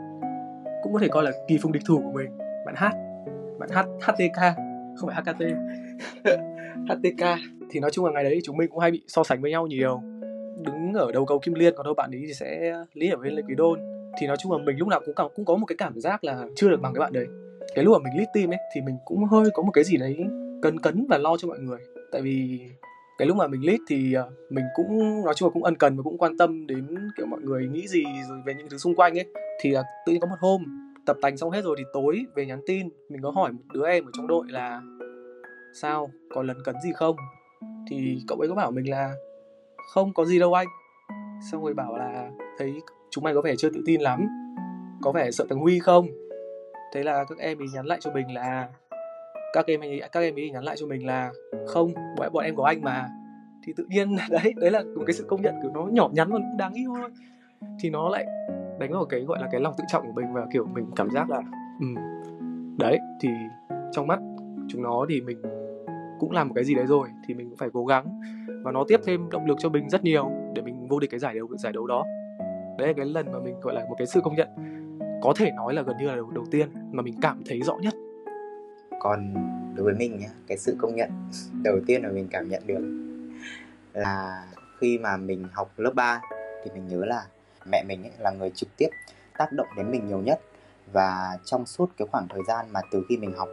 cũng 0.83 0.93
có 0.93 0.99
thể 0.99 1.09
coi 1.09 1.23
là 1.23 1.31
kỳ 1.49 1.59
phùng 1.59 1.73
địch 1.73 1.83
thủ 1.87 2.01
của 2.05 2.13
mình. 2.13 2.39
Bạn 2.67 2.75
hát 2.77 2.93
bạn 3.59 3.71
hát 3.73 3.87
HTK 4.01 4.57
không 4.97 5.11
phải 5.11 5.23
HKT 5.23 5.43
HTK 6.89 7.25
thì 7.71 7.81
nói 7.81 7.91
chung 7.91 8.05
là 8.05 8.13
ngày 8.13 8.25
đấy 8.25 8.41
chúng 8.45 8.57
mình 8.57 8.71
cũng 8.71 8.79
hay 8.79 8.91
bị 8.91 9.03
so 9.09 9.25
sánh 9.25 9.43
với 9.43 9.51
nhau 9.51 9.67
nhiều. 9.67 10.03
Đứng 10.65 10.93
ở 10.95 11.13
đầu 11.13 11.27
cầu 11.27 11.39
Kim 11.39 11.55
Liên, 11.55 11.75
còn 11.77 11.85
đâu 11.85 11.95
bạn 11.95 12.11
ấy 12.11 12.23
thì 12.27 12.35
sẽ 12.35 12.75
lý 12.95 13.11
ở 13.11 13.17
bên 13.17 13.33
Lê 13.33 13.43
Quý 13.43 13.55
Đôn. 13.55 13.81
Thì 14.21 14.27
nói 14.27 14.37
chung 14.41 14.53
là 14.53 14.59
mình 14.59 14.79
lúc 14.79 14.89
nào 14.89 15.01
cũng 15.07 15.15
cũng 15.35 15.45
có 15.45 15.57
một 15.57 15.67
cái 15.67 15.77
cảm 15.77 16.01
giác 16.01 16.25
là 16.25 16.45
chưa 16.57 16.69
được 16.69 16.81
bằng 16.81 16.95
cái 16.95 17.01
bạn 17.01 17.13
đấy. 17.13 17.27
Cái 17.75 17.85
lúc 17.85 17.93
mà 17.93 18.05
mình 18.05 18.17
lead 18.17 18.29
team 18.35 18.51
ấy, 18.51 18.59
thì 18.75 18.81
mình 18.81 18.97
cũng 19.05 19.25
hơi 19.25 19.45
có 19.55 19.63
một 19.63 19.71
cái 19.75 19.85
gì 19.85 19.97
đấy 19.97 20.17
cấn 20.63 20.81
cấn 20.81 21.07
và 21.09 21.19
lo 21.19 21.37
cho 21.37 21.49
mọi 21.49 21.59
người. 21.59 21.79
Tại 22.13 22.23
vì 22.23 22.61
cái 23.19 23.29
lúc 23.29 23.37
mà 23.37 23.47
mình 23.47 23.67
lead 23.67 23.81
thì 23.89 24.13
ờ, 24.13 24.31
mình 24.51 24.65
cũng, 24.75 25.23
nói 25.25 25.35
chung 25.35 25.49
là 25.49 25.53
cũng 25.53 25.65
ân 25.65 25.77
cần 25.77 25.97
và 25.97 26.03
cũng 26.03 26.19
quan 26.19 26.37
tâm 26.39 26.67
đến, 26.67 26.97
kiểu, 27.17 27.27
mọi 27.27 27.41
người 27.41 27.69
nghĩ 27.69 27.89
gì 27.89 28.05
rồi 28.29 28.39
về 28.47 28.55
những 28.55 28.69
thứ 28.71 28.79
xung 28.79 28.95
quanh 28.95 29.19
ấy. 29.19 29.27
Thì 29.61 29.71
là 29.71 29.83
tự 30.07 30.13
nhiên 30.13 30.21
có 30.21 30.27
một 30.27 30.37
hôm 30.41 30.65
tập 31.07 31.17
tành 31.23 31.37
xong 31.37 31.51
hết 31.51 31.65
rồi 31.65 31.77
thì 31.79 31.85
tối 31.93 32.25
về 32.35 32.47
nhắn 32.47 32.61
tin, 32.67 32.89
mình 33.09 33.23
có 33.23 33.31
hỏi 33.31 33.53
một 33.53 33.63
đứa 33.73 33.87
em 33.87 34.05
ở 34.05 34.11
trong 34.17 34.27
đội 34.27 34.47
là 34.49 34.81
sao? 35.75 36.11
Có 36.35 36.43
lần 36.43 36.57
cấn 36.65 36.81
gì 36.85 36.93
không? 36.93 37.17
Thì 37.91 38.19
cậu 38.29 38.39
ấy 38.39 38.49
có 38.49 38.55
bảo 38.55 38.71
mình 38.71 38.91
là 38.91 39.15
không 39.95 40.15
có 40.15 40.25
gì 40.25 40.39
đâu 40.39 40.55
anh. 40.55 40.67
Xong 41.51 41.63
rồi 41.63 41.75
bảo 41.75 41.97
là 41.97 42.31
thấy 42.59 42.75
chúng 43.11 43.25
mày 43.25 43.35
có 43.35 43.41
vẻ 43.43 43.55
chưa 43.59 43.71
tự 43.71 43.83
tin 43.87 44.01
lắm. 44.01 44.27
Có 45.03 45.13
vẻ 45.13 45.31
sợ 45.31 45.47
thằng 45.51 45.59
huy 45.59 45.79
không? 45.79 46.07
Thế 46.95 47.03
là 47.03 47.25
các 47.29 47.39
em 47.39 47.59
ấy 47.59 47.69
nhắn 47.75 47.87
lại 47.87 47.99
cho 48.01 48.13
mình 48.13 48.35
là 48.35 48.69
các 49.53 49.67
em 49.67 49.81
ấy 49.81 50.01
các 50.13 50.21
em 50.21 50.39
ấy 50.39 50.51
nhắn 50.51 50.65
lại 50.65 50.77
cho 50.79 50.87
mình 50.87 51.07
là 51.07 51.33
không 51.67 51.93
bọn, 52.19 52.33
bọn 52.33 52.45
em 52.45 52.57
có 52.57 52.65
anh 52.65 52.81
mà. 52.81 53.09
Thì 53.65 53.73
tự 53.77 53.87
nhiên 53.89 54.17
đấy 54.31 54.55
đấy 54.57 54.71
là 54.71 54.83
một 54.83 55.03
cái 55.07 55.15
sự 55.15 55.25
công 55.29 55.43
nhận 55.43 55.55
kiểu 55.63 55.71
nó 55.75 55.87
nhỏ 55.87 56.09
nhắn 56.13 56.31
mà 56.31 56.37
cũng 56.37 56.57
đáng 56.57 56.73
yêu 56.73 56.95
thôi. 56.97 57.11
Thì 57.81 57.91
nó 57.91 58.09
lại 58.09 58.27
đánh 58.79 58.93
vào 58.93 59.05
cái 59.05 59.21
gọi 59.21 59.41
là 59.41 59.49
cái 59.53 59.61
lòng 59.61 59.75
tự 59.79 59.85
trọng 59.89 60.07
của 60.07 60.13
mình 60.13 60.33
và 60.33 60.47
kiểu 60.53 60.67
mình 60.67 60.87
cảm 60.97 61.11
giác 61.11 61.31
là 61.31 61.43
ừ 61.81 61.87
đấy 62.79 62.99
thì 63.21 63.29
trong 63.93 64.07
mắt 64.07 64.21
chúng 64.69 64.83
nó 64.83 65.07
thì 65.09 65.21
mình 65.21 65.43
cũng 66.23 66.31
làm 66.31 66.49
một 66.49 66.55
cái 66.55 66.65
gì 66.65 66.75
đấy 66.75 66.87
rồi 66.87 67.09
thì 67.27 67.35
mình 67.35 67.49
cũng 67.49 67.59
phải 67.59 67.69
cố 67.73 67.87
gắng. 67.87 68.21
Và 68.65 68.73
nó 68.73 68.85
tiếp 68.89 69.01
thêm 69.05 69.31
động 69.31 69.47
lực 69.47 69.57
cho 69.61 69.69
mình 69.69 69.91
rất 69.91 70.05
nhiều 70.05 70.31
để 70.55 70.63
mình 70.63 70.89
vô 70.89 70.99
địch 70.99 71.11
cái 71.11 71.21
giải 71.21 71.35
đấu 71.35 71.49
giải 71.59 71.73
đấu 71.73 71.87
đó. 71.87 72.05
Đấy 72.79 72.89
là 72.89 72.95
cái 72.97 73.07
lần 73.07 73.33
mà 73.33 73.39
mình 73.39 73.61
gọi 73.61 73.75
là 73.75 73.81
một 73.89 73.95
cái 73.99 74.07
sự 74.07 74.21
công 74.25 74.35
nhận. 74.35 74.49
Có 75.23 75.33
thể 75.37 75.51
nói 75.57 75.75
là 75.75 75.83
gần 75.83 75.97
như 75.99 76.07
là 76.07 76.17
đầu, 76.17 76.31
đầu 76.31 76.45
tiên 76.51 76.69
mà 76.93 77.03
mình 77.03 77.15
cảm 77.23 77.43
thấy 77.47 77.61
rõ 77.63 77.77
nhất. 77.77 77.95
Còn 79.01 79.35
đối 79.75 79.85
với 79.85 79.95
mình 79.95 80.19
nhá 80.19 80.29
cái 80.47 80.59
sự 80.59 80.77
công 80.79 80.95
nhận 80.95 81.11
đầu 81.65 81.81
tiên 81.87 82.03
mà 82.03 82.09
mình 82.09 82.29
cảm 82.31 82.49
nhận 82.49 82.63
được 82.67 82.81
là 83.93 84.47
khi 84.79 84.99
mà 84.99 85.17
mình 85.17 85.45
học 85.53 85.71
lớp 85.77 85.95
3 85.95 86.21
thì 86.65 86.71
mình 86.75 86.87
nhớ 86.89 87.05
là 87.05 87.27
mẹ 87.71 87.85
mình 87.89 88.03
ấy 88.03 88.13
là 88.19 88.31
người 88.31 88.51
trực 88.51 88.69
tiếp 88.77 88.89
tác 89.39 89.53
động 89.53 89.69
đến 89.77 89.91
mình 89.91 90.07
nhiều 90.09 90.19
nhất. 90.19 90.41
Và 90.93 91.39
trong 91.45 91.67
suốt 91.67 91.91
cái 91.97 92.09
khoảng 92.11 92.29
thời 92.29 92.43
gian 92.49 92.67
mà 92.73 92.81
từ 92.93 93.05
khi 93.09 93.17
mình 93.17 93.33
học 93.37 93.49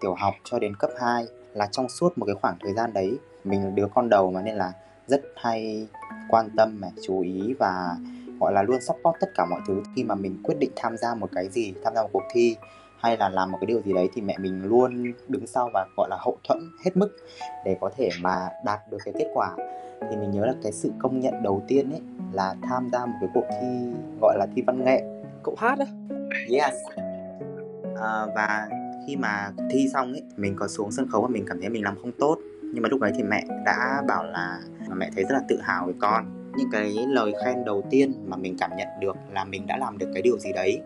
tiểu 0.00 0.14
học 0.14 0.34
cho 0.44 0.58
đến 0.58 0.76
cấp 0.76 0.90
2 1.00 1.26
là 1.54 1.66
trong 1.66 1.88
suốt 1.88 2.18
một 2.18 2.26
cái 2.26 2.34
khoảng 2.34 2.56
thời 2.60 2.72
gian 2.72 2.92
đấy 2.92 3.18
mình 3.44 3.74
đứa 3.74 3.86
con 3.94 4.08
đầu 4.08 4.30
mà 4.30 4.42
nên 4.42 4.56
là 4.56 4.72
rất 5.06 5.22
hay 5.36 5.88
quan 6.28 6.48
tâm 6.56 6.80
này 6.80 6.90
chú 7.02 7.20
ý 7.20 7.54
và 7.58 7.96
gọi 8.40 8.52
là 8.52 8.62
luôn 8.62 8.80
support 8.80 9.16
tất 9.20 9.28
cả 9.34 9.46
mọi 9.50 9.60
thứ. 9.68 9.82
Khi 9.96 10.04
mà 10.04 10.14
mình 10.14 10.40
quyết 10.42 10.54
định 10.58 10.70
tham 10.76 10.96
gia 10.96 11.14
một 11.14 11.30
cái 11.34 11.48
gì 11.48 11.74
tham 11.84 11.94
gia 11.94 12.02
một 12.02 12.08
cuộc 12.12 12.24
thi 12.32 12.56
hay 13.00 13.16
là 13.16 13.28
làm 13.28 13.52
một 13.52 13.58
cái 13.60 13.66
điều 13.66 13.82
gì 13.82 13.92
đấy 13.92 14.08
thì 14.14 14.22
mẹ 14.22 14.38
mình 14.38 14.64
luôn 14.64 15.12
đứng 15.28 15.46
sau 15.46 15.70
và 15.74 15.86
gọi 15.96 16.08
là 16.10 16.16
hậu 16.20 16.38
thuẫn 16.48 16.58
hết 16.84 16.96
mức 16.96 17.16
để 17.64 17.76
có 17.80 17.90
thể 17.96 18.08
mà 18.20 18.48
đạt 18.64 18.80
được 18.90 18.98
cái 19.04 19.14
kết 19.18 19.30
quả. 19.34 19.56
Thì 20.10 20.16
mình 20.16 20.30
nhớ 20.30 20.46
là 20.46 20.54
cái 20.62 20.72
sự 20.72 20.92
công 20.98 21.20
nhận 21.20 21.42
đầu 21.42 21.62
tiên 21.68 21.90
ấy 21.90 22.00
là 22.32 22.54
tham 22.62 22.88
gia 22.92 23.06
một 23.06 23.16
cái 23.20 23.30
cuộc 23.34 23.44
thi 23.50 23.92
gọi 24.20 24.38
là 24.38 24.46
thi 24.56 24.62
văn 24.66 24.84
nghệ. 24.84 25.02
Cậu 25.42 25.54
hát 25.58 25.78
á. 25.78 25.86
Yes. 26.50 26.74
À, 28.00 28.26
và 28.34 28.68
khi 29.06 29.16
mà 29.16 29.52
thi 29.70 29.88
xong 29.92 30.12
ấy, 30.12 30.22
mình 30.36 30.56
có 30.56 30.68
xuống 30.68 30.90
sân 30.92 31.08
khấu 31.10 31.22
và 31.22 31.28
mình 31.28 31.44
cảm 31.46 31.60
thấy 31.60 31.68
mình 31.68 31.84
làm 31.84 31.96
không 32.02 32.12
tốt. 32.12 32.38
Nhưng 32.62 32.82
mà 32.82 32.88
lúc 32.88 33.00
đấy 33.00 33.12
thì 33.16 33.22
mẹ 33.22 33.44
đã 33.64 34.02
bảo 34.08 34.24
là 34.24 34.60
mẹ 34.96 35.10
thấy 35.14 35.24
rất 35.24 35.34
là 35.34 35.40
tự 35.48 35.58
hào 35.62 35.84
với 35.84 35.94
con. 36.00 36.52
Những 36.56 36.68
cái 36.72 37.06
lời 37.08 37.32
khen 37.44 37.64
đầu 37.64 37.82
tiên 37.90 38.12
mà 38.26 38.36
mình 38.36 38.56
cảm 38.58 38.70
nhận 38.76 38.88
được 39.00 39.16
là 39.32 39.44
mình 39.44 39.66
đã 39.66 39.76
làm 39.76 39.98
được 39.98 40.10
cái 40.14 40.22
điều 40.22 40.38
gì 40.38 40.52
đấy. 40.52 40.80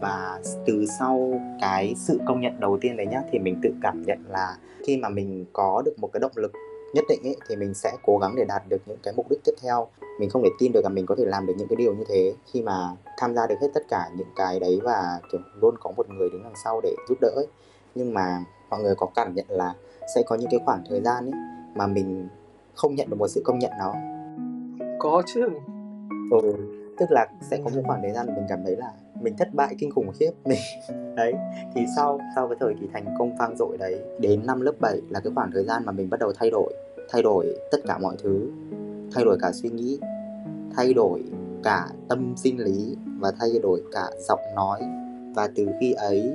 Và 0.00 0.40
từ 0.66 0.86
sau 0.98 1.40
cái 1.60 1.94
sự 1.96 2.20
công 2.26 2.40
nhận 2.40 2.60
đầu 2.60 2.78
tiên 2.80 2.96
đấy 2.96 3.06
nhá, 3.06 3.22
thì 3.32 3.38
mình 3.38 3.60
tự 3.62 3.74
cảm 3.82 4.02
nhận 4.02 4.18
là 4.28 4.56
khi 4.86 4.96
mà 4.96 5.08
mình 5.08 5.44
có 5.52 5.82
được 5.84 5.94
một 5.98 6.10
cái 6.12 6.20
động 6.20 6.32
lực 6.34 6.52
nhất 6.94 7.04
định 7.08 7.20
ấy, 7.24 7.36
thì 7.48 7.56
mình 7.56 7.74
sẽ 7.74 7.92
cố 8.02 8.18
gắng 8.18 8.36
để 8.36 8.44
đạt 8.44 8.62
được 8.68 8.82
những 8.86 8.98
cái 9.02 9.14
mục 9.16 9.26
đích 9.30 9.40
tiếp 9.44 9.52
theo 9.62 9.88
mình 10.20 10.30
không 10.30 10.42
thể 10.42 10.50
tin 10.58 10.72
được 10.72 10.80
là 10.82 10.88
mình 10.88 11.06
có 11.06 11.14
thể 11.18 11.24
làm 11.24 11.46
được 11.46 11.54
những 11.56 11.68
cái 11.68 11.76
điều 11.76 11.94
như 11.94 12.04
thế 12.08 12.34
khi 12.52 12.62
mà 12.62 12.90
tham 13.18 13.34
gia 13.34 13.46
được 13.46 13.54
hết 13.60 13.68
tất 13.74 13.82
cả 13.88 14.10
những 14.16 14.28
cái 14.36 14.60
đấy 14.60 14.80
và 14.82 15.20
kiểu 15.32 15.40
luôn 15.60 15.74
có 15.80 15.90
một 15.96 16.06
người 16.10 16.28
đứng 16.32 16.42
đằng 16.42 16.54
sau 16.64 16.80
để 16.82 16.94
giúp 17.08 17.18
đỡ 17.20 17.30
ấy. 17.34 17.46
nhưng 17.94 18.14
mà 18.14 18.44
mọi 18.70 18.82
người 18.82 18.94
có 18.94 19.06
cảm 19.14 19.34
nhận 19.34 19.46
là 19.48 19.74
sẽ 20.14 20.22
có 20.26 20.36
những 20.36 20.50
cái 20.50 20.60
khoảng 20.64 20.84
thời 20.88 21.00
gian 21.00 21.30
ấy 21.30 21.40
mà 21.74 21.86
mình 21.86 22.28
không 22.74 22.94
nhận 22.94 23.10
được 23.10 23.16
một 23.16 23.28
sự 23.28 23.42
công 23.44 23.58
nhận 23.58 23.70
nào 23.78 23.94
có 24.98 25.22
chứ. 25.26 25.48
Ừ 26.30 26.54
tức 27.00 27.10
là 27.10 27.26
sẽ 27.50 27.58
có 27.64 27.70
một 27.74 27.82
khoảng 27.86 28.02
thời 28.02 28.12
gian 28.12 28.26
mình 28.26 28.44
cảm 28.48 28.64
thấy 28.64 28.76
là 28.76 28.92
mình 29.20 29.36
thất 29.36 29.48
bại 29.54 29.74
kinh 29.78 29.90
khủng 29.90 30.12
khiếp. 30.20 30.30
Mình 30.44 30.58
đấy 31.16 31.34
thì 31.74 31.84
sau 31.96 32.20
sau 32.34 32.48
cái 32.48 32.56
thời 32.60 32.74
kỳ 32.80 32.88
thành 32.92 33.14
công 33.18 33.36
vang 33.36 33.56
dội 33.56 33.76
đấy 33.78 34.00
đến 34.18 34.46
năm 34.46 34.60
lớp 34.60 34.72
7 34.80 35.00
là 35.10 35.20
cái 35.20 35.32
khoảng 35.34 35.50
thời 35.52 35.64
gian 35.64 35.82
mà 35.86 35.92
mình 35.92 36.10
bắt 36.10 36.20
đầu 36.20 36.32
thay 36.38 36.50
đổi 36.50 36.72
thay 37.10 37.22
đổi 37.22 37.46
tất 37.70 37.78
cả 37.86 37.98
mọi 37.98 38.16
thứ 38.22 38.50
thay 39.12 39.24
đổi 39.24 39.38
cả 39.40 39.52
suy 39.52 39.68
nghĩ 39.68 39.98
thay 40.76 40.94
đổi 40.94 41.22
cả 41.62 41.88
tâm 42.08 42.34
sinh 42.36 42.58
lý 42.58 42.96
và 43.18 43.32
thay 43.40 43.50
đổi 43.62 43.82
cả 43.92 44.10
giọng 44.28 44.40
nói. 44.56 44.80
Và 45.34 45.48
từ 45.54 45.66
khi 45.80 45.92
ấy 45.92 46.32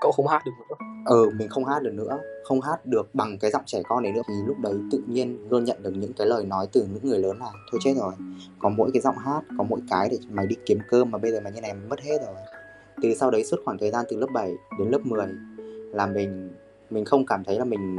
cậu 0.00 0.12
không 0.12 0.26
hát 0.26 0.42
được 0.46 0.52
nữa. 0.58 0.76
ừ 1.06 1.30
mình 1.36 1.48
không 1.48 1.64
hát 1.64 1.82
được 1.82 1.94
nữa. 1.94 2.18
Không 2.44 2.60
hát 2.60 2.86
được 2.86 3.14
bằng 3.14 3.38
cái 3.38 3.50
giọng 3.50 3.62
trẻ 3.66 3.82
con 3.88 4.02
đấy 4.02 4.12
nữa. 4.12 4.22
Thì 4.28 4.34
lúc 4.46 4.58
đấy 4.58 4.74
tự 4.90 5.02
nhiên 5.06 5.46
luôn 5.50 5.64
nhận 5.64 5.82
được 5.82 5.90
những 5.96 6.12
cái 6.12 6.26
lời 6.26 6.44
nói 6.44 6.68
từ 6.72 6.86
những 6.92 7.10
người 7.10 7.18
lớn 7.18 7.38
là 7.38 7.50
thôi 7.70 7.80
chết 7.84 7.94
rồi 7.96 8.12
có 8.58 8.68
mỗi 8.68 8.90
cái 8.92 9.00
giọng 9.02 9.18
hát 9.18 9.40
có 9.58 9.64
mỗi 9.64 9.80
cái 9.90 10.08
để 10.10 10.18
mày 10.30 10.46
đi 10.46 10.56
kiếm 10.66 10.78
cơm 10.90 11.10
mà 11.10 11.18
bây 11.18 11.32
giờ 11.32 11.40
mày 11.40 11.52
như 11.52 11.60
này 11.60 11.74
mất 11.74 12.00
hết 12.00 12.18
rồi. 12.26 12.34
Từ 13.02 13.14
sau 13.14 13.30
đấy 13.30 13.44
suốt 13.44 13.56
khoảng 13.64 13.78
thời 13.78 13.90
gian 13.90 14.04
từ 14.08 14.16
lớp 14.16 14.26
7 14.34 14.54
đến 14.78 14.88
lớp 14.88 15.00
10 15.04 15.26
là 15.92 16.06
mình 16.06 16.50
mình 16.90 17.04
không 17.04 17.26
cảm 17.26 17.44
thấy 17.44 17.58
là 17.58 17.64
mình 17.64 17.96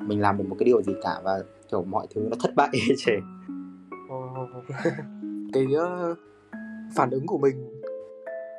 mình 0.00 0.20
làm 0.20 0.38
được 0.38 0.44
một 0.48 0.56
cái 0.58 0.64
điều 0.64 0.82
gì 0.82 0.92
cả. 1.02 1.20
Và 1.22 1.40
kiểu 1.70 1.82
mọi 1.82 2.06
thứ 2.14 2.28
nó 2.30 2.36
thất 2.42 2.54
bại 2.56 2.68
trẻ 2.96 3.12
cái 5.52 5.64
uh, 5.64 6.18
phản 6.94 7.10
ứng 7.10 7.26
của 7.26 7.38
mình 7.38 7.80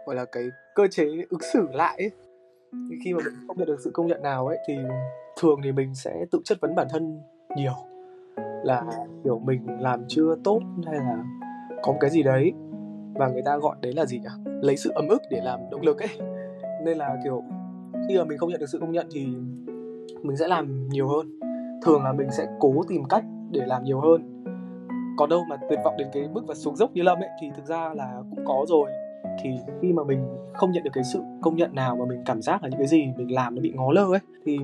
gọi 0.05 0.15
là 0.15 0.25
cái 0.25 0.43
cơ 0.75 0.87
chế 0.87 1.05
ứng 1.29 1.41
xử 1.53 1.67
lại 1.73 1.97
ấy, 1.97 2.11
khi 3.03 3.13
mà 3.13 3.19
mình 3.25 3.33
không 3.47 3.57
nhận 3.57 3.67
được 3.67 3.79
sự 3.83 3.91
công 3.93 4.07
nhận 4.07 4.23
nào 4.23 4.47
ấy 4.47 4.57
thì 4.67 4.73
thường 5.39 5.59
thì 5.63 5.71
mình 5.71 5.95
sẽ 5.95 6.25
tự 6.31 6.39
chất 6.43 6.57
vấn 6.61 6.75
bản 6.75 6.87
thân 6.89 7.19
nhiều. 7.55 7.73
Là 8.63 8.83
kiểu 9.23 9.39
mình 9.39 9.65
làm 9.79 10.03
chưa 10.07 10.35
tốt 10.43 10.59
hay 10.85 10.95
là 10.95 11.23
có 11.83 11.91
một 11.91 11.97
cái 12.01 12.09
gì 12.09 12.23
đấy 12.23 12.53
và 13.15 13.27
người 13.27 13.41
ta 13.45 13.57
gọi 13.57 13.75
đấy 13.81 13.93
là 13.93 14.05
gì 14.05 14.19
nhỉ? 14.19 14.51
Lấy 14.61 14.77
sự 14.77 14.91
ấm 14.95 15.07
ức 15.07 15.21
để 15.29 15.41
làm 15.43 15.59
động 15.71 15.81
lực 15.81 15.99
ấy. 15.99 16.09
Nên 16.85 16.97
là 16.97 17.17
kiểu 17.23 17.43
khi 18.07 18.17
mà 18.17 18.23
mình 18.23 18.37
không 18.37 18.49
nhận 18.49 18.59
được 18.59 18.69
sự 18.69 18.79
công 18.79 18.91
nhận 18.91 19.07
thì 19.11 19.25
mình 20.21 20.37
sẽ 20.37 20.47
làm 20.47 20.87
nhiều 20.89 21.07
hơn 21.07 21.39
thường 21.85 22.03
là 22.03 22.13
mình 22.13 22.31
sẽ 22.31 22.47
cố 22.59 22.73
tìm 22.87 23.03
cách 23.09 23.23
để 23.51 23.61
làm 23.65 23.83
nhiều 23.83 23.99
hơn. 23.99 24.43
Có 25.17 25.27
đâu 25.27 25.43
mà 25.49 25.57
tuyệt 25.69 25.79
vọng 25.83 25.95
đến 25.97 26.07
cái 26.13 26.27
mức 26.33 26.41
và 26.47 26.55
xuống 26.55 26.75
dốc 26.75 26.91
như 26.93 27.01
lâm 27.01 27.17
ấy, 27.19 27.29
thì 27.41 27.47
thực 27.55 27.65
ra 27.65 27.93
là 27.93 28.21
cũng 28.29 28.45
có 28.45 28.65
rồi. 28.67 28.89
Thì 29.43 29.49
khi 29.81 29.93
mà 29.93 30.03
mình 30.03 30.25
không 30.53 30.71
nhận 30.71 30.83
được 30.83 30.89
cái 30.93 31.03
sự 31.03 31.21
công 31.41 31.55
nhận 31.55 31.75
nào 31.75 31.95
mà 31.95 32.05
mình 32.05 32.23
cảm 32.25 32.41
giác 32.41 32.63
là 32.63 32.69
những 32.69 32.77
cái 32.77 32.87
gì 32.87 33.13
mình 33.17 33.33
làm 33.33 33.55
nó 33.55 33.61
bị 33.61 33.73
ngó 33.75 33.91
lơ 33.91 34.03
ấy, 34.03 34.19
thì 34.45 34.57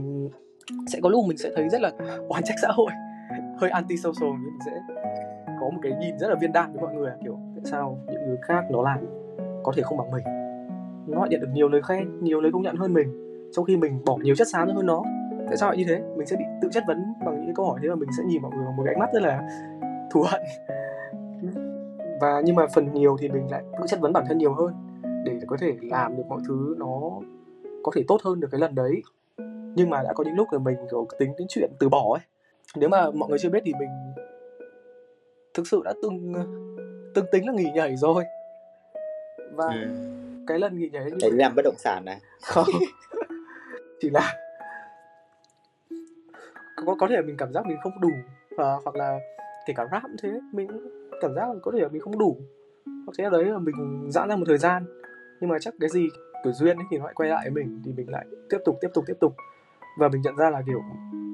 sẽ 0.87 0.99
có 1.03 1.09
lúc 1.09 1.25
mình 1.27 1.37
sẽ 1.37 1.49
thấy 1.55 1.69
rất 1.69 1.81
là 1.81 1.91
oán 2.29 2.43
trách 2.43 2.55
xã 2.61 2.67
hội. 2.71 2.91
Hơi 3.57 3.69
anti 3.69 3.97
social 3.97 4.29
nhưng 4.29 4.43
mình 4.43 4.59
sẽ 4.65 4.71
có 5.61 5.69
một 5.69 5.79
cái 5.81 5.91
nhìn 5.99 6.19
rất 6.19 6.27
là 6.27 6.35
viên 6.41 6.51
đạn 6.51 6.73
với 6.73 6.81
mọi 6.81 6.95
người, 6.95 7.11
kiểu, 7.23 7.37
tại 7.55 7.65
sao 7.71 7.97
những 8.07 8.27
người 8.27 8.37
khác 8.41 8.65
nó 8.71 8.81
làm 8.81 8.99
có 9.63 9.71
thể 9.75 9.83
không 9.83 9.97
bằng 9.97 10.11
mình? 10.11 10.23
Nó 11.07 11.19
lại 11.19 11.29
nhận 11.29 11.41
được 11.41 11.49
nhiều 11.53 11.69
lời 11.69 11.81
khen, 11.81 12.19
nhiều 12.23 12.41
lời 12.41 12.51
công 12.51 12.61
nhận 12.61 12.75
hơn 12.75 12.93
mình, 12.93 13.07
trong 13.51 13.65
khi 13.65 13.77
mình 13.77 13.99
bỏ 14.05 14.17
nhiều 14.17 14.35
chất 14.35 14.47
xám 14.47 14.67
hơn 14.67 14.85
nó 14.85 15.03
tại 15.47 15.57
sao 15.57 15.69
lại 15.69 15.77
như 15.77 15.83
thế 15.87 16.01
mình 16.17 16.27
sẽ 16.27 16.35
bị 16.35 16.45
tự 16.61 16.69
chất 16.71 16.83
vấn 16.87 17.13
bằng 17.25 17.35
những 17.35 17.45
cái 17.45 17.53
câu 17.55 17.65
hỏi 17.65 17.79
thế 17.83 17.89
mà 17.89 17.95
mình 17.95 18.09
sẽ 18.17 18.23
nhìn 18.23 18.41
mọi 18.41 18.51
người 18.55 18.65
bằng 18.65 18.75
một 18.75 18.83
cái 18.85 18.93
ánh 18.93 18.99
mắt 18.99 19.09
rất 19.13 19.21
là 19.21 19.41
thù 20.11 20.25
hận. 20.27 20.41
Và 22.21 22.41
nhưng 22.45 22.55
mà 22.55 22.67
phần 22.67 22.93
nhiều 22.93 23.17
thì 23.19 23.29
mình 23.29 23.51
lại 23.51 23.63
tự 23.79 23.87
chất 23.87 23.99
vấn 23.99 24.13
bản 24.13 24.25
thân 24.27 24.37
nhiều 24.37 24.53
hơn 24.53 24.73
để 25.25 25.39
có 25.47 25.57
thể 25.59 25.73
làm 25.81 26.17
được 26.17 26.23
mọi 26.27 26.39
thứ 26.47 26.75
nó 26.77 27.11
có 27.83 27.91
thể 27.95 28.03
tốt 28.07 28.21
hơn 28.23 28.39
được 28.39 28.47
cái 28.51 28.59
lần 28.59 28.75
đấy. 28.75 29.01
Nhưng 29.75 29.89
mà 29.89 30.03
đã 30.03 30.13
có 30.13 30.23
những 30.23 30.35
lúc 30.35 30.47
là 30.51 30.59
mình 30.59 30.75
kiểu 30.91 31.07
tính 31.19 31.33
đến 31.37 31.47
chuyện 31.49 31.71
từ 31.79 31.89
bỏ 31.89 32.15
ấy. 32.15 32.21
Nếu 32.75 32.89
mà 32.89 33.11
mọi 33.11 33.29
người 33.29 33.39
chưa 33.39 33.49
biết 33.49 33.59
thì 33.65 33.73
mình 33.79 33.89
thực 35.53 35.67
sự 35.67 35.81
đã 35.85 35.93
từng 36.03 36.33
từng 37.15 37.25
tính 37.31 37.47
là 37.47 37.53
nghỉ 37.53 37.71
nhảy 37.75 37.95
rồi. 37.95 38.23
Và 39.53 39.67
ừ. 39.67 39.87
cái 40.47 40.59
lần 40.59 40.77
nghỉ 40.77 40.89
nhảy 40.89 41.03
đấy 41.21 41.31
làm 41.31 41.55
bất 41.55 41.61
động 41.65 41.77
sản 41.77 42.05
này 42.05 42.17
không. 42.41 42.67
Chỉ 43.99 44.09
là 44.09 44.46
có 46.85 46.95
có 46.99 47.07
thể 47.07 47.15
là 47.15 47.21
mình 47.21 47.37
cảm 47.37 47.53
giác 47.53 47.65
mình 47.65 47.77
không 47.83 48.01
đủ 48.01 48.09
và 48.57 48.79
hoặc 48.83 48.95
là 48.95 49.19
kể 49.67 49.73
cả 49.77 49.87
rap 49.91 50.03
cũng 50.03 50.15
thế 50.21 50.29
mình 50.53 50.67
cảm 51.21 51.35
giác 51.35 51.49
là 51.49 51.55
có 51.61 51.71
thể 51.71 51.79
là 51.79 51.87
mình 51.87 52.01
không 52.01 52.17
đủ. 52.19 52.37
Hoặc 52.85 53.13
thế 53.17 53.29
đấy 53.31 53.45
là 53.45 53.57
mình 53.57 54.07
giãn 54.11 54.29
ra 54.29 54.35
một 54.35 54.45
thời 54.47 54.57
gian 54.57 54.85
nhưng 55.41 55.49
mà 55.49 55.57
chắc 55.61 55.73
cái 55.79 55.89
gì 55.89 56.07
kiểu 56.43 56.53
duyên 56.53 56.77
ấy 56.77 56.85
thì 56.91 56.97
nó 56.97 57.05
lại 57.05 57.13
quay 57.13 57.29
lại 57.29 57.49
với 57.49 57.63
mình 57.63 57.81
thì 57.85 57.93
mình 57.93 58.09
lại 58.09 58.25
tiếp 58.49 58.57
tục 58.65 58.77
tiếp 58.81 58.87
tục 58.93 59.03
tiếp 59.07 59.17
tục. 59.19 59.33
Và 59.99 60.07
mình 60.07 60.21
nhận 60.21 60.35
ra 60.35 60.49
là 60.49 60.61
kiểu 60.67 60.81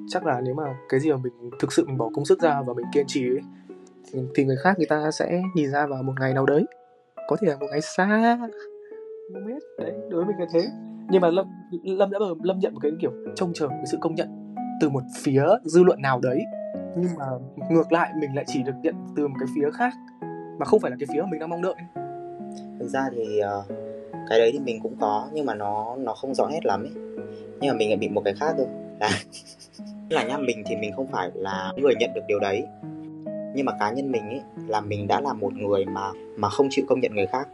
chắc 0.07 0.25
là 0.25 0.41
nếu 0.41 0.53
mà 0.53 0.63
cái 0.89 1.00
gì 1.00 1.12
mà 1.12 1.17
mình 1.17 1.50
thực 1.59 1.73
sự 1.73 1.85
mình 1.88 1.97
bỏ 1.97 2.09
công 2.13 2.25
sức 2.25 2.41
ra 2.41 2.62
và 2.62 2.73
mình 2.73 2.85
kiên 2.93 3.05
trì 3.07 3.29
ấy 3.29 3.41
thì, 4.12 4.19
thì 4.35 4.45
người 4.45 4.57
khác 4.63 4.77
người 4.77 4.88
ta 4.88 5.12
sẽ 5.12 5.41
nhìn 5.55 5.71
ra 5.71 5.88
vào 5.88 6.03
một 6.03 6.13
ngày 6.19 6.33
nào 6.33 6.45
đấy. 6.45 6.65
Có 7.27 7.35
thể 7.41 7.47
là 7.47 7.57
một 7.57 7.67
ngày 7.71 7.81
xa 7.81 8.38
không 9.33 9.45
biết. 9.47 9.63
Đấy 9.77 9.93
đối 10.09 10.23
với 10.23 10.25
mình 10.25 10.39
là 10.39 10.45
thế. 10.53 10.67
Nhưng 11.09 11.21
mà 11.21 11.29
lâm 11.29 11.45
lâm 11.83 12.12
đã 12.12 12.19
lâm 12.43 12.59
nhận 12.59 12.73
một 12.73 12.79
cái 12.83 12.91
kiểu 13.01 13.12
trông 13.35 13.53
chờ 13.53 13.67
cái 13.67 13.85
sự 13.91 13.97
công 14.01 14.15
nhận 14.15 14.42
từ 14.82 14.89
một 14.89 15.03
phía 15.24 15.46
dư 15.63 15.84
luận 15.84 16.01
nào 16.01 16.20
đấy 16.20 16.46
nhưng 16.96 17.15
mà 17.18 17.25
ngược 17.70 17.92
lại 17.92 18.12
mình 18.15 18.36
lại 18.36 18.46
chỉ 18.48 18.63
được 18.63 18.75
nhận 18.84 18.96
từ 19.15 19.27
một 19.27 19.36
cái 19.39 19.48
phía 19.56 19.72
khác 19.72 19.94
mà 20.60 20.65
không 20.65 20.80
phải 20.80 20.92
là 20.92 20.98
cái 21.00 21.08
phía 21.13 21.22
mà 21.22 21.27
mình 21.32 21.39
đang 21.39 21.50
mong 21.50 21.62
đợi. 21.62 21.75
Thực 22.80 22.88
ra 22.88 23.10
thì 23.12 23.42
uh, 23.60 23.65
cái 24.30 24.39
đấy 24.39 24.50
thì 24.53 24.60
mình 24.60 24.80
cũng 24.84 24.96
có 25.00 25.27
nhưng 25.34 25.46
mà 25.46 25.56
nó 25.56 25.96
nó 25.96 26.13
không 26.13 26.36
rõ 26.36 26.48
hết 26.48 26.65
lắm 26.65 26.84
ấy. 26.84 26.92
Nhưng 27.62 27.72
mà 27.72 27.74
mình 27.74 27.89
lại 27.89 27.98
bị 27.98 28.10
một 28.10 28.22
cái 28.25 28.34
khác 28.34 28.53
thôi. 28.58 28.68
Là 29.00 29.10
là 30.10 30.24
nhá 30.24 30.38
mình 30.38 30.63
thì 30.65 30.75
mình 30.75 30.92
không 30.96 31.08
phải 31.08 31.32
là 31.34 31.74
người 31.77 31.94
nhận 32.00 32.13
được 32.13 32.22
điều 32.27 32.39
đấy. 32.39 32.63
Nhưng 33.56 33.65
mà 33.65 33.72
cá 33.80 33.92
nhân 33.92 34.12
mình 34.12 34.30
ấy 34.30 34.42
là 34.68 34.82
mình 34.82 35.08
đã 35.08 35.22
là 35.22 35.34
một 35.34 35.53
người 35.53 35.86
mà 35.86 36.12
mà 36.38 36.50
không 36.50 36.68
chịu 36.70 36.86
công 36.88 37.00
nhận 37.00 37.15
người 37.15 37.27
khác. 37.27 37.48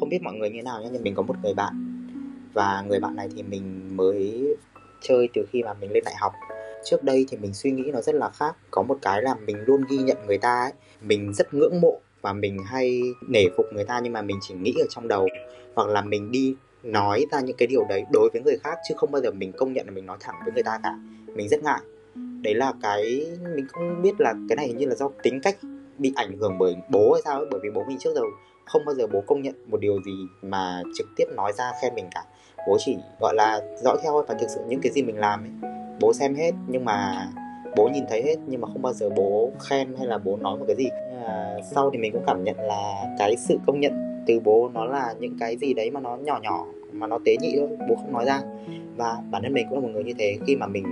Không 0.00 0.08
biết 0.08 0.22
mọi 0.22 0.34
người 0.34 0.50
như 0.50 0.56
thế 0.56 0.62
nào 0.62 0.82
nhá 0.82 0.88
nhưng 0.92 1.02
mình 1.02 1.14
có 1.14 1.22
một 1.22 1.36
người 1.42 1.54
bạn. 1.54 2.02
Và 2.54 2.84
người 2.88 3.00
bạn 3.00 3.16
này 3.16 3.28
thì 3.36 3.42
mình 3.42 3.96
mới 3.96 4.46
chơi 5.02 5.28
từ 5.34 5.46
khi 5.52 5.62
mà 5.62 5.74
mình 5.74 5.92
lên 5.92 6.02
đại 6.04 6.14
học 6.18 6.32
trước 6.90 7.02
đây 7.02 7.26
thì 7.28 7.36
mình 7.36 7.54
suy 7.54 7.70
nghĩ 7.70 7.90
nó 7.92 8.00
rất 8.00 8.14
là 8.14 8.30
khác. 8.30 8.56
Có 8.70 8.82
một 8.82 8.98
cái 9.02 9.22
là 9.22 9.34
mình 9.34 9.56
luôn 9.66 9.84
ghi 9.90 9.96
nhận 9.96 10.16
người 10.26 10.38
ta 10.38 10.60
ấy. 10.60 10.72
Mình 11.00 11.32
rất 11.34 11.54
ngưỡng 11.54 11.80
mộ 11.80 11.98
và 12.20 12.32
mình 12.32 12.58
hay 12.66 13.00
nể 13.28 13.44
phục 13.56 13.66
người 13.72 13.84
ta 13.84 14.00
nhưng 14.02 14.12
mà 14.12 14.22
mình 14.22 14.38
chỉ 14.40 14.54
nghĩ 14.54 14.74
ở 14.80 14.86
trong 14.90 15.08
đầu. 15.08 15.28
Hoặc 15.74 15.88
là 15.88 16.02
mình 16.02 16.30
đi 16.30 16.54
nói 16.82 17.26
ra 17.32 17.40
những 17.40 17.56
cái 17.56 17.66
điều 17.66 17.84
đấy 17.88 18.04
đối 18.12 18.30
với 18.32 18.42
người 18.42 18.56
khác 18.64 18.78
chứ 18.88 18.94
không 18.98 19.10
bao 19.10 19.22
giờ 19.22 19.30
mình 19.30 19.52
công 19.52 19.72
nhận 19.72 19.86
là 19.86 19.92
mình 19.92 20.06
nói 20.06 20.16
thẳng 20.20 20.34
với 20.44 20.52
người 20.54 20.62
ta 20.62 20.80
cả. 20.82 20.98
Mình 21.34 21.48
rất 21.48 21.62
ngại. 21.62 21.80
Đấy 22.42 22.54
là 22.54 22.72
cái, 22.82 23.26
mình 23.54 23.66
không 23.68 24.02
biết 24.02 24.12
là 24.18 24.34
cái 24.48 24.56
này 24.56 24.66
hình 24.66 24.76
như 24.76 24.86
là 24.86 24.94
do 24.94 25.08
tính 25.22 25.40
cách 25.40 25.56
bị 25.98 26.12
ảnh 26.16 26.36
hưởng 26.38 26.58
bởi 26.58 26.76
bố 26.90 27.12
hay 27.12 27.22
sao 27.24 27.38
ấy. 27.38 27.46
Bởi 27.50 27.60
vì 27.62 27.70
bố 27.70 27.84
mình 27.88 27.98
trước 27.98 28.14
giờ 28.14 28.22
không 28.64 28.84
bao 28.84 28.94
giờ 28.94 29.06
bố 29.06 29.20
công 29.26 29.42
nhận 29.42 29.54
một 29.70 29.80
điều 29.80 30.02
gì 30.02 30.12
mà 30.42 30.82
trực 30.94 31.06
tiếp 31.16 31.24
nói 31.36 31.52
ra 31.52 31.72
khen 31.82 31.94
mình 31.94 32.08
cả. 32.14 32.24
Bố 32.68 32.76
chỉ 32.80 32.96
gọi 33.20 33.34
là 33.34 33.60
dõi 33.82 33.96
theo 34.02 34.24
và 34.28 34.34
thực 34.34 34.50
sự 34.54 34.60
những 34.68 34.80
cái 34.80 34.92
gì 34.92 35.02
mình 35.02 35.18
làm 35.18 35.44
ấy 35.44 35.72
bố 36.00 36.12
xem 36.12 36.34
hết 36.34 36.52
nhưng 36.66 36.84
mà 36.84 37.28
bố 37.76 37.88
nhìn 37.88 38.04
thấy 38.08 38.22
hết 38.22 38.36
nhưng 38.46 38.60
mà 38.60 38.68
không 38.72 38.82
bao 38.82 38.92
giờ 38.92 39.10
bố 39.10 39.50
khen 39.68 39.88
hay 39.98 40.06
là 40.06 40.18
bố 40.18 40.36
nói 40.36 40.58
một 40.58 40.64
cái 40.66 40.76
gì. 40.76 40.88
À, 41.24 41.56
sau 41.74 41.90
thì 41.90 41.98
mình 41.98 42.12
cũng 42.12 42.22
cảm 42.26 42.44
nhận 42.44 42.60
là 42.60 43.14
cái 43.18 43.36
sự 43.36 43.58
công 43.66 43.80
nhận 43.80 44.22
từ 44.26 44.40
bố 44.40 44.70
nó 44.74 44.84
là 44.84 45.14
những 45.20 45.36
cái 45.40 45.56
gì 45.56 45.74
đấy 45.74 45.90
mà 45.90 46.00
nó 46.00 46.16
nhỏ 46.16 46.38
nhỏ 46.42 46.66
mà 46.92 47.06
nó 47.06 47.18
tế 47.24 47.36
nhị 47.40 47.56
thôi 47.58 47.68
bố 47.88 47.94
không 47.94 48.12
nói 48.12 48.24
ra. 48.24 48.40
Và 48.96 49.16
bản 49.30 49.42
thân 49.42 49.52
mình 49.52 49.66
cũng 49.70 49.78
là 49.78 49.86
một 49.86 49.92
người 49.92 50.04
như 50.04 50.14
thế 50.18 50.38
khi 50.46 50.56
mà 50.56 50.66
mình 50.66 50.84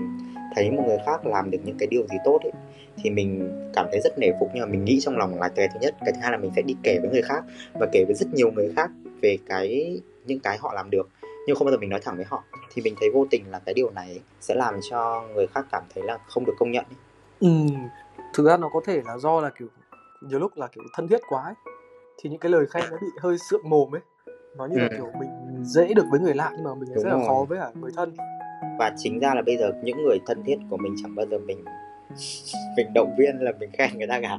thấy 0.55 0.71
một 0.71 0.83
người 0.87 0.99
khác 1.07 1.27
làm 1.27 1.51
được 1.51 1.59
những 1.65 1.77
cái 1.79 1.87
điều 1.87 2.07
gì 2.07 2.17
tốt 2.25 2.39
ấy 2.43 2.53
thì 3.03 3.11
mình 3.11 3.53
cảm 3.75 3.87
thấy 3.91 4.01
rất 4.05 4.19
nể 4.19 4.31
phục 4.41 4.51
nhưng 4.55 4.61
mà 4.61 4.67
mình 4.67 4.85
nghĩ 4.85 5.01
trong 5.01 5.17
lòng 5.17 5.41
là 5.41 5.49
cái 5.49 5.69
thứ 5.69 5.81
nhất 5.81 5.95
cái 6.01 6.13
thứ 6.13 6.19
hai 6.23 6.33
là 6.33 6.39
mình 6.39 6.51
sẽ 6.57 6.63
đi 6.63 6.75
kể 6.83 6.99
với 7.01 7.11
người 7.11 7.23
khác 7.23 7.45
và 7.81 7.87
kể 7.93 8.05
với 8.05 8.15
rất 8.15 8.27
nhiều 8.35 8.53
người 8.53 8.73
khác 8.77 8.91
về 9.23 9.37
cái 9.49 10.01
những 10.27 10.41
cái 10.41 10.59
họ 10.61 10.73
làm 10.75 10.91
được 10.91 11.09
nhưng 11.47 11.57
không 11.57 11.65
bao 11.65 11.73
giờ 11.73 11.79
mình 11.79 11.91
nói 11.91 12.01
thẳng 12.03 12.17
với 12.17 12.25
họ 12.25 12.43
thì 12.73 12.83
mình 12.83 12.95
thấy 13.01 13.11
vô 13.15 13.27
tình 13.31 13.51
là 13.51 13.59
cái 13.59 13.75
điều 13.75 13.91
này 13.91 14.21
sẽ 14.41 14.55
làm 14.55 14.81
cho 14.91 15.25
người 15.35 15.47
khác 15.47 15.67
cảm 15.73 15.83
thấy 15.95 16.05
là 16.05 16.19
không 16.27 16.45
được 16.45 16.53
công 16.59 16.71
nhận 16.71 16.85
ấy. 16.85 16.97
Ừ, 17.41 17.75
thực 18.35 18.47
ra 18.47 18.57
nó 18.57 18.69
có 18.73 18.81
thể 18.87 19.03
là 19.05 19.19
do 19.19 19.41
là 19.41 19.51
kiểu 19.59 19.69
nhiều 20.21 20.39
lúc 20.39 20.57
là 20.57 20.67
kiểu 20.67 20.85
thân 20.95 21.09
thiết 21.09 21.21
quá 21.29 21.43
ấy. 21.43 21.55
thì 22.19 22.31
những 22.31 22.39
cái 22.39 22.53
lời 22.53 22.67
khen 22.67 22.85
nó 22.91 22.97
bị 23.01 23.07
hơi 23.21 23.37
sượng 23.51 23.71
mồm 23.71 23.95
ấy 23.95 24.01
nó 24.57 24.67
như 24.67 24.77
ừ. 24.77 24.83
là 24.83 24.89
kiểu 24.97 25.11
mình 25.21 25.31
dễ 25.63 25.95
được 25.95 26.05
với 26.11 26.21
người 26.21 26.35
lạ 26.35 26.51
nhưng 26.55 26.65
mà 26.65 26.75
mình 26.75 26.89
Đúng 26.95 27.05
rất 27.05 27.11
rồi. 27.11 27.21
là 27.21 27.27
khó 27.27 27.45
với 27.49 27.59
cả 27.59 27.71
người 27.81 27.91
thân 27.97 28.15
và 28.79 28.93
chính 28.97 29.21
ra 29.21 29.35
là 29.35 29.43
bây 29.43 29.57
giờ 29.57 29.73
những 29.83 30.03
người 30.03 30.19
thân 30.27 30.43
thiết 30.45 30.57
của 30.71 30.77
mình 30.77 30.95
chẳng 31.03 31.15
bao 31.15 31.27
giờ 31.27 31.39
mình 31.39 31.65
mình 32.77 32.87
động 32.95 33.15
viên 33.19 33.37
là 33.41 33.53
mình 33.61 33.71
khen 33.73 33.99
người 33.99 34.07
ta 34.07 34.21
cả 34.21 34.39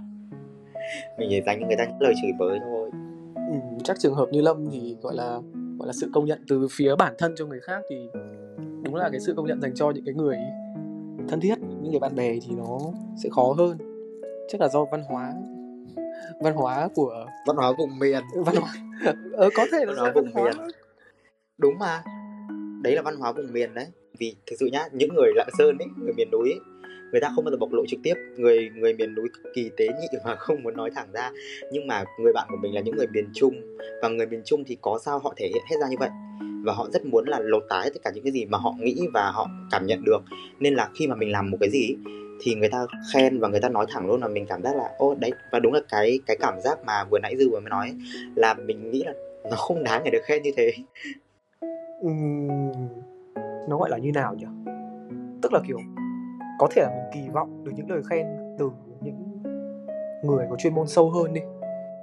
mình 1.18 1.28
chỉ 1.30 1.42
dành 1.46 1.60
cho 1.60 1.68
người 1.68 1.76
ta 1.78 1.86
những 1.86 2.02
lời 2.02 2.14
chửi 2.22 2.32
bới 2.40 2.60
thôi 2.60 2.90
ừ, 3.36 3.56
chắc 3.84 4.00
trường 4.00 4.16
hợp 4.16 4.28
như 4.32 4.42
lâm 4.42 4.70
thì 4.72 4.98
gọi 5.02 5.16
là 5.16 5.40
gọi 5.80 5.88
là 5.88 5.94
sự 5.94 6.10
công 6.14 6.26
nhận 6.26 6.40
từ 6.48 6.68
phía 6.72 6.96
bản 6.96 7.14
thân 7.18 7.34
cho 7.38 7.46
người 7.46 7.60
khác 7.60 7.82
thì 7.90 8.10
đúng 8.84 8.96
là 8.96 9.10
cái 9.10 9.20
sự 9.20 9.34
công 9.38 9.48
nhận 9.48 9.62
dành 9.62 9.76
cho 9.76 9.92
những 9.92 10.06
cái 10.06 10.14
người 10.14 10.38
thân 11.28 11.40
thiết 11.40 11.56
những 11.60 11.92
người 11.92 12.00
bạn 12.00 12.16
bè 12.16 12.34
thì 12.34 12.56
nó 12.56 12.80
sẽ 13.24 13.30
khó 13.30 13.54
hơn. 13.58 13.78
Chắc 14.50 14.62
là 14.62 14.68
do 14.68 14.86
văn 14.92 15.04
hóa 15.08 15.34
văn 16.42 16.54
hóa 16.54 16.90
của 16.96 17.26
văn 17.48 17.56
hóa 17.58 17.72
vùng 17.78 18.00
miền. 18.00 18.24
Văn 18.46 18.56
hóa. 18.56 18.74
Ờ, 19.34 19.50
có 19.56 19.66
thể 19.72 19.86
là 19.86 19.94
văn 19.94 19.98
hóa 19.98 20.12
vùng 20.16 20.34
văn 20.34 20.44
miền. 20.44 20.68
Đúng 21.58 21.80
mà. 21.80 22.04
Đấy 22.84 22.96
là 22.96 23.02
văn 23.02 23.16
hóa 23.16 23.32
vùng 23.32 23.54
miền 23.54 23.74
đấy. 23.74 23.88
Vì 24.20 24.36
thực 24.46 24.56
sự 24.60 24.66
nhá 24.66 24.88
những 24.92 25.14
người 25.16 25.32
lạng 25.36 25.50
sơn 25.58 25.78
ấy 25.78 25.88
người 25.98 26.14
miền 26.18 26.28
núi 26.32 26.50
ấy, 26.50 26.60
người 27.12 27.22
ta 27.22 27.32
không 27.36 27.46
bao 27.46 27.52
giờ 27.52 27.58
bộc 27.58 27.74
lộ 27.74 27.86
trực 27.88 28.00
tiếp. 28.04 28.14
Người 28.38 28.70
người 28.76 28.94
miền 28.94 29.16
núi 29.16 29.28
cực 29.34 29.54
kỳ 29.56 29.72
tế 29.78 29.88
nhị 29.88 30.08
và 30.26 30.36
không 30.40 30.64
muốn 30.64 30.78
nói 30.78 30.92
thẳng 30.96 31.08
ra. 31.14 31.32
Nhưng 31.72 31.88
mà 31.88 32.04
người 32.20 32.34
bạn 32.34 32.48
của 32.50 32.58
mình 32.62 32.76
là 32.76 32.82
những 32.82 32.96
người 32.96 33.08
miền 33.08 33.30
trung. 33.34 33.54
Và 34.02 34.10
người 34.10 34.26
miền 34.26 34.42
trung 34.46 34.64
thì 34.68 34.78
có 34.82 35.00
sao 35.06 35.20
họ 35.20 35.34
thể 35.38 35.48
hiện 35.48 35.64
hết 35.70 35.76
ra 35.82 35.88
như 35.90 35.98
vậy. 36.00 36.10
Và 36.66 36.74
họ 36.74 36.90
rất 36.94 37.06
muốn 37.06 37.28
là 37.28 37.40
lột 37.40 37.64
tái 37.70 37.90
tất 37.94 38.00
cả 38.04 38.12
những 38.14 38.24
cái 38.24 38.34
gì 38.34 38.46
mà 38.46 38.58
họ 38.58 38.74
nghĩ 38.80 39.08
và 39.14 39.32
họ 39.32 39.48
cảm 39.72 39.86
nhận 39.86 40.04
được. 40.06 40.20
Nên 40.60 40.74
là 40.74 40.90
khi 40.96 41.08
mà 41.08 41.16
mình 41.16 41.32
làm 41.32 41.52
một 41.52 41.58
cái 41.60 41.70
gì 41.70 41.96
thì 42.40 42.56
người 42.56 42.70
ta 42.70 42.86
khen 43.14 43.40
và 43.40 43.48
người 43.48 43.60
ta 43.60 43.70
nói 43.70 43.86
thẳng 43.90 44.08
luôn 44.08 44.22
là 44.22 44.28
mình 44.28 44.46
cảm 44.46 44.64
giác 44.64 44.76
là 44.76 44.90
ô 44.98 45.16
đấy 45.16 45.32
và 45.52 45.60
đúng 45.60 45.74
là 45.74 45.80
cái 45.90 46.20
cái 46.26 46.38
cảm 46.40 46.62
giác 46.62 46.80
mà 46.86 47.04
vừa 47.04 47.20
nãy 47.20 47.36
dư 47.38 47.50
vừa 47.50 47.60
mới 47.60 47.70
nói 47.70 47.94
là 48.36 48.54
mình 48.54 48.92
nghĩ 48.92 49.04
là 49.04 49.14
nó 49.50 49.56
không 49.56 49.84
đáng 49.84 50.02
để 50.06 50.12
được 50.12 50.22
khen 50.24 50.44
như 50.44 50.52
thế. 50.58 50.72
Uhm, 52.06 52.88
nó 53.70 53.78
gọi 53.78 53.90
là 53.90 53.98
như 53.98 54.12
nào 54.12 54.36
nhỉ? 54.36 54.46
Tức 55.42 55.54
là 55.54 55.60
kiểu 55.68 55.80
có 56.60 56.68
thể 56.72 56.82
là 56.82 56.90
mình 56.90 57.06
kỳ 57.14 57.30
vọng 57.34 57.64
được 57.64 57.72
những 57.76 57.90
lời 57.90 58.02
khen 58.10 58.28
từ 58.60 58.70
những 59.02 59.42
người 60.24 60.46
có 60.50 60.56
chuyên 60.56 60.76
môn 60.76 60.88
sâu 60.88 61.10
hơn 61.10 61.34
đi. 61.34 61.42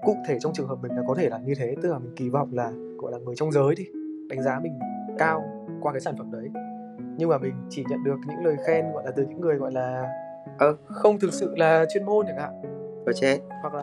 Cụ 0.02 0.16
thể 0.28 0.38
trong 0.40 0.52
trường 0.52 0.68
hợp 0.68 0.78
mình 0.82 0.92
là 0.92 1.02
có 1.06 1.14
thể 1.14 1.28
là 1.28 1.38
như 1.38 1.54
thế 1.58 1.74
tức 1.82 1.92
là 1.92 1.98
mình 1.98 2.12
kỳ 2.16 2.28
vọng 2.28 2.48
là 2.52 2.72
gọi 2.98 3.12
là 3.12 3.18
người 3.18 3.34
trong 3.36 3.52
giới 3.52 3.74
đi 3.76 3.84
đánh 4.28 4.42
giá 4.42 4.60
mình 4.62 4.78
cao 5.18 5.44
qua 5.80 5.92
cái 5.92 6.00
sản 6.00 6.14
phẩm 6.18 6.30
đấy. 6.32 6.50
Nhưng 7.16 7.28
mà 7.28 7.38
mình 7.38 7.54
chỉ 7.70 7.84
nhận 7.90 8.04
được 8.04 8.16
những 8.28 8.44
lời 8.44 8.56
khen 8.66 8.92
gọi 8.92 9.04
là 9.04 9.10
từ 9.16 9.26
những 9.26 9.40
người 9.40 9.56
gọi 9.56 9.72
là 9.72 10.08
ờ, 10.58 10.76
không 10.84 11.18
thực 11.18 11.32
sự 11.32 11.54
là 11.56 11.84
chuyên 11.94 12.04
môn 12.04 12.26
chẳng 12.26 12.38
hạn. 12.38 12.52
Có 13.06 13.12
chết 13.12 13.38
hoặc 13.62 13.74
là 13.74 13.82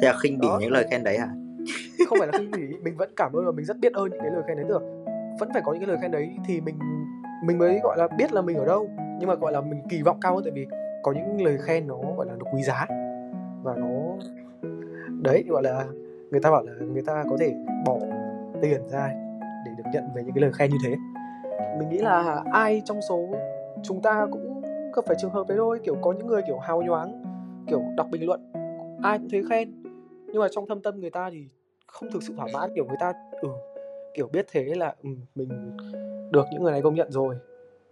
thế 0.00 0.06
là 0.06 0.14
khinh 0.22 0.38
bỉ 0.38 0.48
những 0.60 0.72
lời 0.72 0.86
khen 0.90 1.04
đấy 1.04 1.18
hả? 1.18 1.28
Không 2.08 2.18
phải 2.18 2.28
là 2.28 2.38
khinh 2.38 2.50
bỉ 2.50 2.76
mình 2.82 2.96
vẫn 2.96 3.10
cảm 3.16 3.32
ơn 3.32 3.44
và 3.44 3.52
mình 3.52 3.64
rất 3.64 3.78
biết 3.78 3.92
ơn 3.92 4.10
những 4.10 4.20
cái 4.20 4.30
lời 4.30 4.42
khen 4.46 4.56
đấy. 4.56 4.66
Được 4.68 4.82
vẫn 5.38 5.48
phải 5.52 5.62
có 5.64 5.72
những 5.72 5.80
cái 5.80 5.88
lời 5.88 5.98
khen 6.02 6.10
đấy 6.10 6.28
thì 6.46 6.60
mình 6.60 6.78
mình 7.44 7.58
mới 7.58 7.80
gọi 7.82 7.98
là 7.98 8.08
biết 8.18 8.32
là 8.32 8.42
mình 8.42 8.56
ở 8.56 8.64
đâu 8.66 8.88
nhưng 9.18 9.28
mà 9.28 9.34
gọi 9.34 9.52
là 9.52 9.60
mình 9.60 9.82
kỳ 9.88 10.02
vọng 10.02 10.18
cao 10.20 10.34
hơn 10.34 10.44
tại 10.44 10.52
vì 10.52 10.66
có 11.02 11.12
những 11.12 11.44
lời 11.44 11.58
khen 11.58 11.86
nó 11.86 11.98
gọi 12.16 12.26
là 12.26 12.32
nó 12.38 12.44
quý 12.52 12.62
giá 12.62 12.86
và 13.62 13.74
nó 13.76 14.16
đấy 15.22 15.44
gọi 15.48 15.62
là 15.62 15.86
người 16.30 16.40
ta 16.40 16.50
bảo 16.50 16.62
là 16.64 16.72
người 16.86 17.02
ta 17.06 17.24
có 17.30 17.36
thể 17.40 17.54
bỏ 17.86 17.98
tiền 18.62 18.88
ra 18.88 19.10
để 19.66 19.72
được 19.76 19.84
nhận 19.92 20.04
về 20.14 20.22
những 20.22 20.34
cái 20.34 20.42
lời 20.42 20.52
khen 20.52 20.70
như 20.70 20.76
thế. 20.84 20.96
Mình 21.78 21.88
nghĩ 21.88 21.98
là 21.98 22.42
ai 22.52 22.82
trong 22.84 23.00
số 23.08 23.28
chúng 23.82 24.02
ta 24.02 24.26
cũng 24.30 24.62
gặp 24.96 25.04
phải 25.06 25.16
trường 25.18 25.30
hợp 25.30 25.48
đấy 25.48 25.58
thôi. 25.58 25.80
Kiểu 25.84 25.96
có 26.02 26.12
những 26.12 26.26
người 26.26 26.42
kiểu 26.46 26.58
hào 26.58 26.82
nhoáng 26.82 27.22
kiểu 27.66 27.82
đọc 27.96 28.06
bình 28.10 28.26
luận 28.26 28.52
ai 29.02 29.18
cũng 29.18 29.28
thấy 29.30 29.42
khen. 29.50 29.82
Nhưng 30.26 30.40
mà 30.40 30.48
trong 30.50 30.66
thâm 30.68 30.82
tâm 30.82 31.00
người 31.00 31.10
ta 31.10 31.30
thì 31.30 31.48
không 31.86 32.10
thực 32.12 32.22
sự 32.22 32.34
thỏa 32.36 32.46
mãn. 32.52 32.70
Kiểu 32.74 32.84
người 32.84 32.96
ta 33.00 33.12
ừ 33.42 33.48
kiểu 34.14 34.28
biết 34.32 34.46
thế 34.52 34.64
là 34.64 34.94
ừ, 35.02 35.10
mình 35.34 35.76
được 36.32 36.44
những 36.52 36.62
người 36.62 36.72
này 36.72 36.82
công 36.82 36.94
nhận 36.94 37.12
rồi 37.12 37.36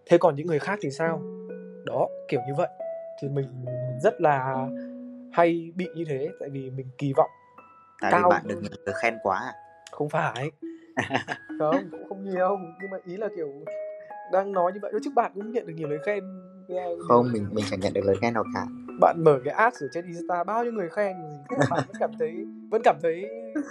thế 0.06 0.18
còn 0.18 0.36
những 0.36 0.46
người 0.46 0.58
khác 0.58 0.78
thì 0.82 0.90
sao? 0.90 1.22
Đó 1.86 2.08
kiểu 2.28 2.40
như 2.46 2.54
vậy. 2.56 2.68
Thì 3.22 3.28
mình 3.28 3.46
rất 4.02 4.20
là 4.20 4.66
hay 5.32 5.72
bị 5.76 5.86
như 5.96 6.04
thế 6.08 6.28
tại 6.40 6.48
vì 6.52 6.70
mình 6.70 6.86
kỳ 6.98 7.12
vọng 7.16 7.30
tại 8.00 8.12
cao. 8.12 8.22
vì 8.24 8.30
bạn 8.30 8.42
được 8.46 8.60
người 8.62 8.94
khen 9.02 9.14
quá. 9.22 9.52
Không 9.90 10.08
phải. 10.08 10.50
Không 11.58 11.88
cũng 11.90 12.08
không 12.08 12.24
nhiều. 12.24 12.58
Nhưng 12.82 12.90
mà 12.90 12.98
ý 13.04 13.16
là 13.16 13.28
kiểu 13.36 13.48
đang 14.32 14.52
nói 14.52 14.72
như 14.72 14.78
vậy 14.82 14.90
thôi 14.92 15.00
chứ 15.04 15.10
bạn 15.14 15.32
cũng 15.34 15.52
nhận 15.52 15.66
được 15.66 15.72
nhiều 15.76 15.88
lời 15.88 15.98
khen. 16.06 16.24
Không 17.08 17.32
mình 17.32 17.48
mình 17.52 17.64
chẳng 17.70 17.80
nhận 17.80 17.92
được 17.92 18.04
lời 18.04 18.16
khen 18.20 18.34
nào 18.34 18.44
cả. 18.54 18.66
Bạn 19.00 19.24
mở 19.24 19.40
cái 19.44 19.54
ad 19.54 19.74
ở 19.80 19.88
trên 19.92 20.06
Insta 20.06 20.44
bao 20.44 20.64
nhiêu 20.64 20.72
người 20.72 20.88
khen 20.88 21.12
gì 21.16 21.56
bạn 21.70 21.84
vẫn 21.86 21.96
cảm 22.00 22.10
thấy 22.18 22.46
vẫn 22.70 22.82
cảm 22.84 22.96
thấy 23.02 23.28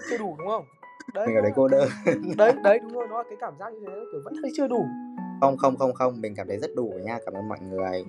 chưa 0.09 0.17
đủ 0.17 0.35
đúng 0.37 0.47
không? 0.47 0.65
Đấy 1.13 1.27
mình 1.27 1.35
ở 1.35 1.41
đấy. 1.41 1.51
cô 1.55 1.67
đơn. 1.67 1.89
Đấy 2.37 2.53
đấy 2.63 2.79
đúng 2.79 2.93
rồi 2.93 3.07
nó 3.09 3.17
là 3.17 3.23
cái 3.23 3.37
cảm 3.41 3.53
giác 3.59 3.73
như 3.73 3.79
thế 3.87 3.93
kiểu 4.11 4.21
vẫn 4.23 4.33
thấy 4.41 4.51
chưa 4.55 4.67
đủ 4.67 4.85
không 5.43 5.57
không 5.57 5.77
không 5.77 5.93
không 5.93 6.21
mình 6.21 6.35
cảm 6.35 6.47
thấy 6.47 6.57
rất 6.57 6.71
đủ 6.75 6.93
nha 7.03 7.19
cảm 7.25 7.33
ơn 7.33 7.49
mọi 7.49 7.59
người. 7.59 8.05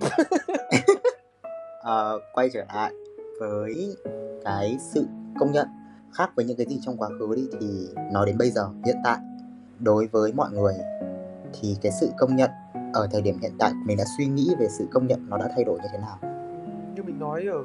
À, 1.83 2.11
quay 2.33 2.49
trở 2.53 2.65
lại 2.73 2.91
với 3.39 3.95
cái 4.43 4.77
sự 4.79 5.07
công 5.39 5.51
nhận 5.51 5.67
khác 6.13 6.29
với 6.35 6.45
những 6.45 6.57
cái 6.57 6.65
gì 6.69 6.79
trong 6.81 6.97
quá 6.97 7.09
khứ 7.19 7.35
đi 7.35 7.47
thì 7.59 7.67
nói 8.11 8.25
đến 8.25 8.37
bây 8.37 8.49
giờ 8.49 8.69
hiện 8.85 8.95
tại. 9.03 9.17
Đối 9.79 10.07
với 10.07 10.33
mọi 10.33 10.51
người 10.51 10.73
thì 11.53 11.77
cái 11.81 11.91
sự 12.01 12.09
công 12.17 12.35
nhận 12.35 12.49
ở 12.93 13.07
thời 13.11 13.21
điểm 13.21 13.39
hiện 13.41 13.51
tại 13.59 13.71
mình 13.85 13.97
đã 13.97 14.03
suy 14.17 14.25
nghĩ 14.25 14.55
về 14.59 14.67
sự 14.69 14.87
công 14.91 15.07
nhận 15.07 15.29
nó 15.29 15.37
đã 15.37 15.49
thay 15.55 15.63
đổi 15.63 15.79
như 15.79 15.87
thế 15.91 15.97
nào? 15.97 16.17
Như 16.95 17.03
mình 17.03 17.19
nói 17.19 17.45
ở 17.51 17.63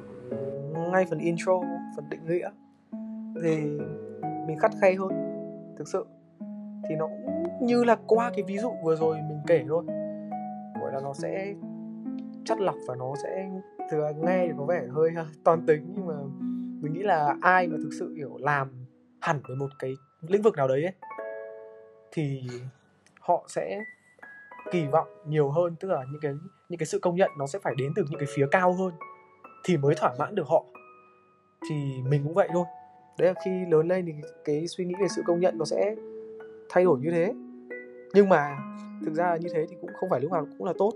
ngay 0.93 1.07
phần 1.11 1.19
intro 1.19 1.61
phần 1.97 2.09
định 2.09 2.27
nghĩa 2.27 2.51
thì 3.43 3.57
mình 4.47 4.59
khắt 4.61 4.71
khe 4.81 4.95
hơn 4.95 5.11
thực 5.79 5.89
sự 5.89 6.05
thì 6.91 6.97
nó 6.97 7.07
cũng 7.07 7.67
như 7.67 7.85
là 7.85 7.97
qua 8.07 8.31
cái 8.35 8.43
ví 8.43 8.59
dụ 8.59 8.73
vừa 8.83 8.97
rồi 8.97 9.17
mình 9.17 9.41
kể 9.47 9.65
thôi. 9.69 9.85
Gọi 10.81 10.93
là 10.93 11.01
nó 11.03 11.13
sẽ 11.13 11.55
chất 12.45 12.61
lọc 12.61 12.75
và 12.87 12.95
nó 12.95 13.15
sẽ 13.23 13.51
thừa 13.91 14.13
nghe 14.17 14.47
thì 14.47 14.53
có 14.59 14.65
vẻ 14.65 14.87
hơi 14.91 15.11
toàn 15.45 15.67
tính 15.67 15.93
nhưng 15.97 16.07
mà 16.07 16.15
mình 16.81 16.93
nghĩ 16.93 17.03
là 17.03 17.37
ai 17.41 17.67
mà 17.67 17.77
thực 17.83 17.91
sự 17.99 18.15
hiểu 18.15 18.37
làm 18.41 18.87
hẳn 19.21 19.41
với 19.49 19.57
một 19.57 19.69
cái 19.79 19.95
lĩnh 20.21 20.43
vực 20.43 20.57
nào 20.57 20.69
đấy 20.69 20.85
ấy, 20.85 20.95
thì 22.13 22.43
họ 23.21 23.45
sẽ 23.49 23.81
kỳ 24.71 24.87
vọng 24.87 25.09
nhiều 25.27 25.51
hơn. 25.51 25.77
Tức 25.81 25.89
là 25.89 26.05
những 26.13 26.21
cái 26.21 26.33
những 26.69 26.79
cái 26.79 26.87
sự 26.87 26.99
công 26.99 27.17
nhận 27.17 27.31
nó 27.39 27.47
sẽ 27.47 27.59
phải 27.59 27.75
đến 27.79 27.93
từ 27.97 28.05
những 28.11 28.21
cái 28.21 28.29
phía 28.35 28.47
cao 28.51 28.73
hơn 28.73 28.93
thì 29.65 29.77
mới 29.77 29.95
thỏa 29.95 30.15
mãn 30.19 30.35
được 30.35 30.47
họ. 30.47 30.65
Thì 31.71 32.03
mình 32.09 32.25
cũng 32.25 32.35
vậy 32.35 32.49
thôi. 32.53 32.65
Đấy 33.19 33.29
là 33.29 33.41
khi 33.45 33.51
lớn 33.71 33.89
lên 33.89 34.07
thì 34.07 34.13
cái 34.45 34.67
suy 34.67 34.85
nghĩ 34.85 34.95
về 35.01 35.09
sự 35.09 35.23
công 35.27 35.41
nhận 35.41 35.59
nó 35.59 35.65
sẽ 35.65 35.95
thay 36.73 36.85
đổi 36.85 37.01
như 37.01 37.11
thế. 37.11 37.35
Nhưng 38.15 38.29
mà 38.29 38.57
thực 39.05 39.15
ra 39.15 39.31
là 39.31 39.37
như 39.37 39.49
thế 39.55 39.67
thì 39.69 39.77
cũng 39.81 39.91
không 40.01 40.11
phải 40.11 40.21
lúc 40.21 40.33
nào 40.33 40.47
cũng 40.59 40.67
là 40.67 40.73
tốt. 40.79 40.93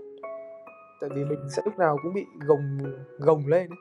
Tại 1.01 1.09
vì 1.15 1.25
mình 1.25 1.39
sẽ 1.49 1.61
lúc 1.65 1.77
nào 1.77 1.97
cũng 2.03 2.13
bị 2.13 2.25
gồng 2.47 2.77
gồng 3.19 3.47
lên 3.47 3.67
ấy. 3.69 3.77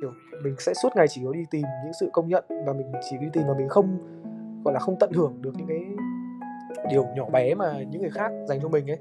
kiểu 0.00 0.12
mình 0.44 0.54
sẽ 0.58 0.74
suốt 0.74 0.88
ngày 0.96 1.06
chỉ 1.08 1.20
có 1.24 1.32
đi 1.32 1.44
tìm 1.50 1.62
những 1.84 1.92
sự 2.00 2.10
công 2.12 2.28
nhận 2.28 2.44
và 2.48 2.72
mình 2.72 2.92
chỉ 3.10 3.16
đi 3.20 3.26
tìm 3.32 3.46
mà 3.46 3.54
mình 3.58 3.68
không 3.68 3.98
gọi 4.64 4.74
là 4.74 4.80
không 4.80 4.96
tận 5.00 5.12
hưởng 5.12 5.42
được 5.42 5.52
những 5.56 5.66
cái 5.66 5.84
điều 6.90 7.04
nhỏ 7.16 7.30
bé 7.30 7.54
mà 7.54 7.82
những 7.90 8.00
người 8.00 8.10
khác 8.10 8.32
dành 8.48 8.60
cho 8.62 8.68
mình 8.68 8.90
ấy. 8.90 8.98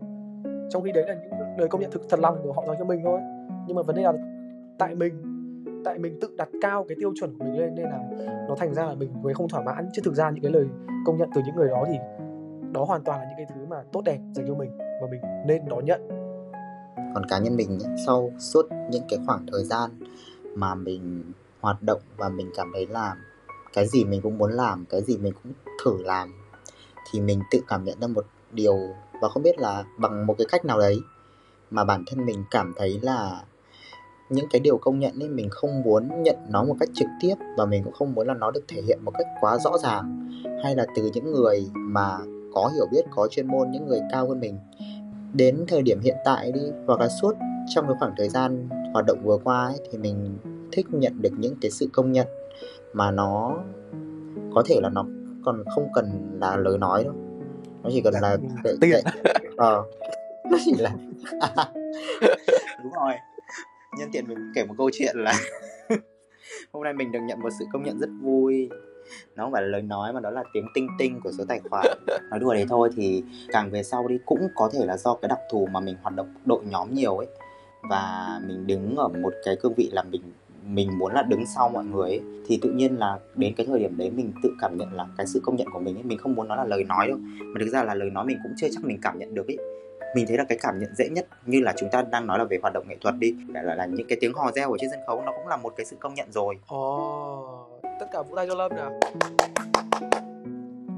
Trong 0.69 0.83
khi 0.83 0.91
đấy 0.91 1.05
là 1.07 1.13
những 1.13 1.57
lời 1.57 1.67
công 1.67 1.81
nhận 1.81 1.91
thực 1.91 2.09
thật 2.09 2.19
lòng 2.19 2.39
của 2.43 2.53
họ 2.53 2.63
dành 2.67 2.75
cho 2.79 2.85
mình 2.85 3.01
thôi. 3.03 3.19
Nhưng 3.67 3.75
mà 3.75 3.81
vấn 3.81 3.95
đề 3.95 4.03
là 4.03 4.13
tại 4.77 4.95
mình 4.95 5.34
tại 5.85 5.99
mình 5.99 6.19
tự 6.21 6.29
đặt 6.37 6.49
cao 6.61 6.85
cái 6.89 6.95
tiêu 6.99 7.13
chuẩn 7.19 7.37
của 7.37 7.45
mình 7.45 7.59
lên 7.59 7.75
nên 7.75 7.85
là 7.85 7.99
nó 8.47 8.55
thành 8.57 8.73
ra 8.73 8.85
là 8.85 8.95
mình 8.95 9.21
mới 9.21 9.33
không 9.33 9.49
thỏa 9.49 9.61
mãn. 9.61 9.89
Chứ 9.93 10.01
thực 10.05 10.13
ra 10.13 10.29
những 10.29 10.43
cái 10.43 10.51
lời 10.51 10.65
công 11.05 11.17
nhận 11.17 11.29
từ 11.35 11.41
những 11.45 11.55
người 11.55 11.69
đó 11.69 11.85
thì 11.87 11.97
đó 12.71 12.85
hoàn 12.85 13.03
toàn 13.03 13.19
là 13.19 13.25
những 13.25 13.37
cái 13.37 13.55
thứ 13.55 13.65
mà 13.65 13.83
tốt 13.93 14.01
đẹp 14.05 14.19
dành 14.35 14.47
cho 14.47 14.55
mình 14.55 14.77
và 14.77 15.07
mình 15.11 15.21
nên 15.47 15.69
đón 15.69 15.85
nhận. 15.85 16.07
Còn 17.13 17.25
cá 17.29 17.39
nhân 17.39 17.55
mình 17.55 17.79
sau 18.05 18.31
suốt 18.39 18.65
những 18.91 19.03
cái 19.09 19.19
khoảng 19.25 19.45
thời 19.51 19.63
gian 19.63 19.91
mà 20.55 20.75
mình 20.75 21.23
hoạt 21.61 21.83
động 21.83 22.01
và 22.17 22.29
mình 22.29 22.51
cảm 22.55 22.71
thấy 22.73 22.87
là 22.87 23.15
cái 23.73 23.87
gì 23.87 24.05
mình 24.05 24.21
cũng 24.21 24.37
muốn 24.37 24.51
làm, 24.51 24.85
cái 24.89 25.01
gì 25.01 25.17
mình 25.17 25.33
cũng 25.43 25.53
thử 25.83 26.03
làm, 26.03 26.33
thì 27.11 27.21
mình 27.21 27.41
tự 27.51 27.59
cảm 27.67 27.83
nhận 27.83 27.99
ra 28.01 28.07
một 28.07 28.25
điều 28.51 28.77
và 29.21 29.29
không 29.29 29.43
biết 29.43 29.59
là 29.59 29.83
bằng 29.97 30.25
một 30.25 30.35
cái 30.37 30.47
cách 30.51 30.65
nào 30.65 30.79
đấy 30.79 30.99
mà 31.71 31.83
bản 31.83 32.03
thân 32.07 32.25
mình 32.25 32.43
cảm 32.51 32.73
thấy 32.77 32.99
là 33.01 33.43
những 34.29 34.47
cái 34.49 34.59
điều 34.59 34.77
công 34.77 34.99
nhận 34.99 35.19
ấy 35.19 35.29
mình 35.29 35.49
không 35.49 35.81
muốn 35.81 36.23
nhận 36.23 36.35
nó 36.49 36.63
một 36.63 36.75
cách 36.79 36.89
trực 36.93 37.07
tiếp 37.21 37.35
và 37.57 37.65
mình 37.65 37.83
cũng 37.83 37.93
không 37.93 38.13
muốn 38.13 38.27
là 38.27 38.33
nó 38.33 38.51
được 38.51 38.63
thể 38.67 38.81
hiện 38.81 38.99
một 39.03 39.11
cách 39.17 39.27
quá 39.41 39.57
rõ 39.57 39.77
ràng. 39.77 40.29
Hay 40.63 40.75
là 40.75 40.85
từ 40.95 41.11
những 41.13 41.31
người 41.31 41.69
mà 41.73 42.17
có 42.53 42.71
hiểu 42.75 42.85
biết 42.91 43.05
có 43.15 43.27
chuyên 43.31 43.47
môn 43.47 43.71
những 43.71 43.87
người 43.87 43.99
cao 44.11 44.27
hơn 44.27 44.39
mình. 44.39 44.57
Đến 45.33 45.65
thời 45.67 45.81
điểm 45.81 45.99
hiện 45.99 46.15
tại 46.25 46.51
đi 46.51 46.61
hoặc 46.87 46.99
là 46.99 47.07
suốt 47.07 47.33
trong 47.67 47.87
cái 47.87 47.95
khoảng 47.99 48.13
thời 48.17 48.29
gian 48.29 48.69
hoạt 48.93 49.05
động 49.05 49.19
vừa 49.23 49.37
qua 49.43 49.65
ấy, 49.65 49.77
thì 49.91 49.97
mình 49.97 50.37
thích 50.71 50.85
nhận 50.91 51.21
được 51.21 51.33
những 51.37 51.55
cái 51.61 51.71
sự 51.71 51.89
công 51.93 52.11
nhận 52.11 52.27
mà 52.93 53.11
nó 53.11 53.57
có 54.53 54.63
thể 54.65 54.79
là 54.83 54.89
nó 54.89 55.05
còn 55.45 55.63
không 55.75 55.87
cần 55.93 56.37
là 56.41 56.57
lời 56.57 56.77
nói 56.77 57.03
đâu. 57.03 57.13
Nó 57.83 57.89
chỉ 57.93 58.01
cần 58.01 58.13
là 58.13 58.37
cái, 58.63 58.73
tiền 58.81 59.03
ờ 59.57 59.83
nó 60.51 60.57
chỉ 60.65 60.73
là 60.77 60.95
đúng 62.83 62.91
rồi 62.93 63.13
nhân 63.97 64.09
tiện 64.11 64.27
mình 64.27 64.51
kể 64.55 64.65
một 64.65 64.75
câu 64.77 64.89
chuyện 64.93 65.15
là 65.17 65.33
hôm 66.71 66.83
nay 66.83 66.93
mình 66.93 67.11
được 67.11 67.19
nhận 67.19 67.39
một 67.39 67.49
sự 67.59 67.65
công 67.73 67.83
nhận 67.83 67.99
rất 67.99 68.09
vui. 68.21 68.69
Nó 69.35 69.43
không 69.43 69.51
phải 69.51 69.61
là 69.61 69.67
lời 69.67 69.81
nói 69.81 70.13
mà 70.13 70.19
đó 70.19 70.29
là 70.29 70.43
tiếng 70.53 70.65
tinh 70.73 70.87
tinh 70.99 71.19
của 71.23 71.31
số 71.37 71.43
tài 71.47 71.59
khoản. 71.69 71.85
Nói 72.29 72.39
đùa 72.39 72.53
đấy 72.53 72.65
thôi 72.69 72.89
thì 72.95 73.23
càng 73.47 73.69
về 73.69 73.83
sau 73.83 74.07
đi 74.07 74.17
cũng 74.25 74.47
có 74.55 74.69
thể 74.73 74.85
là 74.85 74.97
do 74.97 75.15
cái 75.15 75.29
đặc 75.29 75.39
thù 75.51 75.67
mà 75.71 75.79
mình 75.79 75.95
hoạt 76.01 76.15
động 76.15 76.33
đội 76.45 76.63
nhóm 76.65 76.93
nhiều 76.93 77.17
ấy. 77.17 77.27
Và 77.89 78.39
mình 78.47 78.67
đứng 78.67 78.95
ở 78.95 79.07
một 79.07 79.33
cái 79.45 79.55
cương 79.61 79.73
vị 79.73 79.89
là 79.93 80.03
mình 80.03 80.21
mình 80.67 80.97
muốn 80.97 81.13
là 81.13 81.21
đứng 81.21 81.45
sau 81.55 81.69
mọi 81.69 81.85
người 81.85 82.09
ấy, 82.09 82.21
thì 82.47 82.59
tự 82.61 82.71
nhiên 82.71 82.99
là 82.99 83.19
đến 83.35 83.53
cái 83.57 83.65
thời 83.65 83.79
điểm 83.79 83.97
đấy 83.97 84.09
mình 84.09 84.31
tự 84.43 84.49
cảm 84.61 84.77
nhận 84.77 84.93
là 84.93 85.07
cái 85.17 85.27
sự 85.27 85.39
công 85.43 85.55
nhận 85.55 85.67
của 85.73 85.79
mình 85.79 85.97
ấy 85.97 86.03
mình 86.03 86.17
không 86.17 86.35
muốn 86.35 86.47
nó 86.47 86.55
là 86.55 86.63
lời 86.63 86.83
nói 86.83 87.07
đâu. 87.07 87.17
Mà 87.39 87.59
thực 87.59 87.69
ra 87.69 87.83
là 87.83 87.95
lời 87.95 88.09
nói 88.09 88.25
mình 88.25 88.37
cũng 88.43 88.53
chưa 88.57 88.67
chắc 88.71 88.83
mình 88.85 88.99
cảm 89.01 89.19
nhận 89.19 89.33
được 89.33 89.47
ấy 89.47 89.57
mình 90.15 90.25
thấy 90.27 90.37
là 90.37 90.43
cái 90.49 90.57
cảm 90.61 90.79
nhận 90.79 90.95
dễ 90.95 91.09
nhất 91.09 91.27
như 91.45 91.59
là 91.59 91.73
chúng 91.77 91.89
ta 91.89 92.01
đang 92.11 92.27
nói 92.27 92.39
là 92.39 92.45
về 92.45 92.57
hoạt 92.61 92.73
động 92.73 92.85
nghệ 92.87 92.97
thuật 93.01 93.15
đi 93.19 93.35
là, 93.47 93.61
là, 93.61 93.75
là 93.75 93.85
những 93.85 94.07
cái 94.07 94.17
tiếng 94.21 94.33
hò 94.33 94.51
reo 94.51 94.71
ở 94.71 94.77
trên 94.81 94.89
sân 94.89 94.99
khấu 95.07 95.21
nó 95.25 95.31
cũng 95.37 95.47
là 95.47 95.57
một 95.57 95.73
cái 95.77 95.85
sự 95.85 95.95
công 95.99 96.13
nhận 96.13 96.31
rồi. 96.31 96.55
Ồ 96.67 97.67
oh, 97.73 97.81
tất 97.99 98.05
cả 98.13 98.21
vũ 98.21 98.35
tay 98.35 98.47
cho 98.47 98.55
lâm 98.55 98.75
nào 98.75 98.99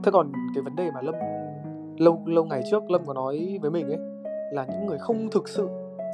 thế 0.08 0.12
còn 0.12 0.32
cái 0.56 0.62
vấn 0.62 0.76
đề 0.76 0.92
mà 0.92 1.02
lâm 1.02 1.16
lâu 1.98 2.24
lâu 2.26 2.46
ngày 2.46 2.64
trước 2.72 2.92
lâm 2.92 3.06
có 3.06 3.14
nói 3.14 3.60
với 3.62 3.72
mình 3.72 3.88
ấy 3.88 3.98
là 4.52 4.66
những 4.66 4.86
người 4.86 4.98
không 4.98 5.30
thực 5.32 5.50
sự 5.50 5.68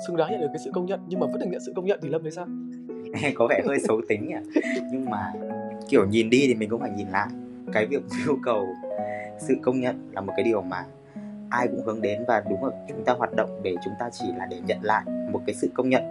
xứng 0.08 0.18
đáng 0.18 0.32
nhận 0.32 0.42
được 0.42 0.48
cái 0.54 0.62
sự 0.66 0.72
công 0.74 0.86
nhận 0.86 1.00
nhưng 1.08 1.20
mà 1.20 1.28
vẫn 1.28 1.39
được 1.39 1.46
nhận 1.50 1.62
sự 1.66 1.74
công 1.76 1.86
nhận 1.86 2.00
thì 2.04 2.10
lâm 2.10 2.22
thấy 2.22 2.32
sao? 2.32 2.48
Có 3.36 3.48
vẻ 3.50 3.62
hơi 3.68 3.80
xấu 3.80 4.02
tính 4.10 4.28
nhỉ? 4.28 4.62
Nhưng 4.92 5.10
mà 5.10 5.34
kiểu 5.89 6.06
nhìn 6.06 6.30
đi 6.30 6.44
thì 6.48 6.56
mình 6.56 6.70
cũng 6.70 6.82
phải 6.82 6.89
nhìn 6.89 7.08
lại. 7.10 7.28
Cái 7.74 7.86
việc 7.86 8.02
yêu 8.26 8.38
cầu 8.44 8.68
sự 9.39 9.56
công 9.62 9.80
nhận 9.80 10.10
là 10.12 10.22
một 10.22 10.34
cái 10.38 10.44
điều 10.44 10.62
mà 10.62 10.86
ai 11.54 11.68
cũng 11.68 11.84
hướng 11.86 12.02
đến 12.02 12.24
và 12.28 12.44
đúng 12.50 12.66
là 12.66 12.72
chúng 12.88 13.04
ta 13.06 13.13
hoạt 13.13 13.34
động 13.36 13.60
để 13.63 13.76
chúng 13.84 13.94
ta 14.00 14.10
chỉ 14.12 14.26
là 14.38 14.46
để 14.46 14.62
nhận 14.66 14.78
lại 14.82 15.04
một 15.32 15.42
cái 15.46 15.56
sự 15.56 15.70
công 15.74 15.89
nhận 15.89 16.04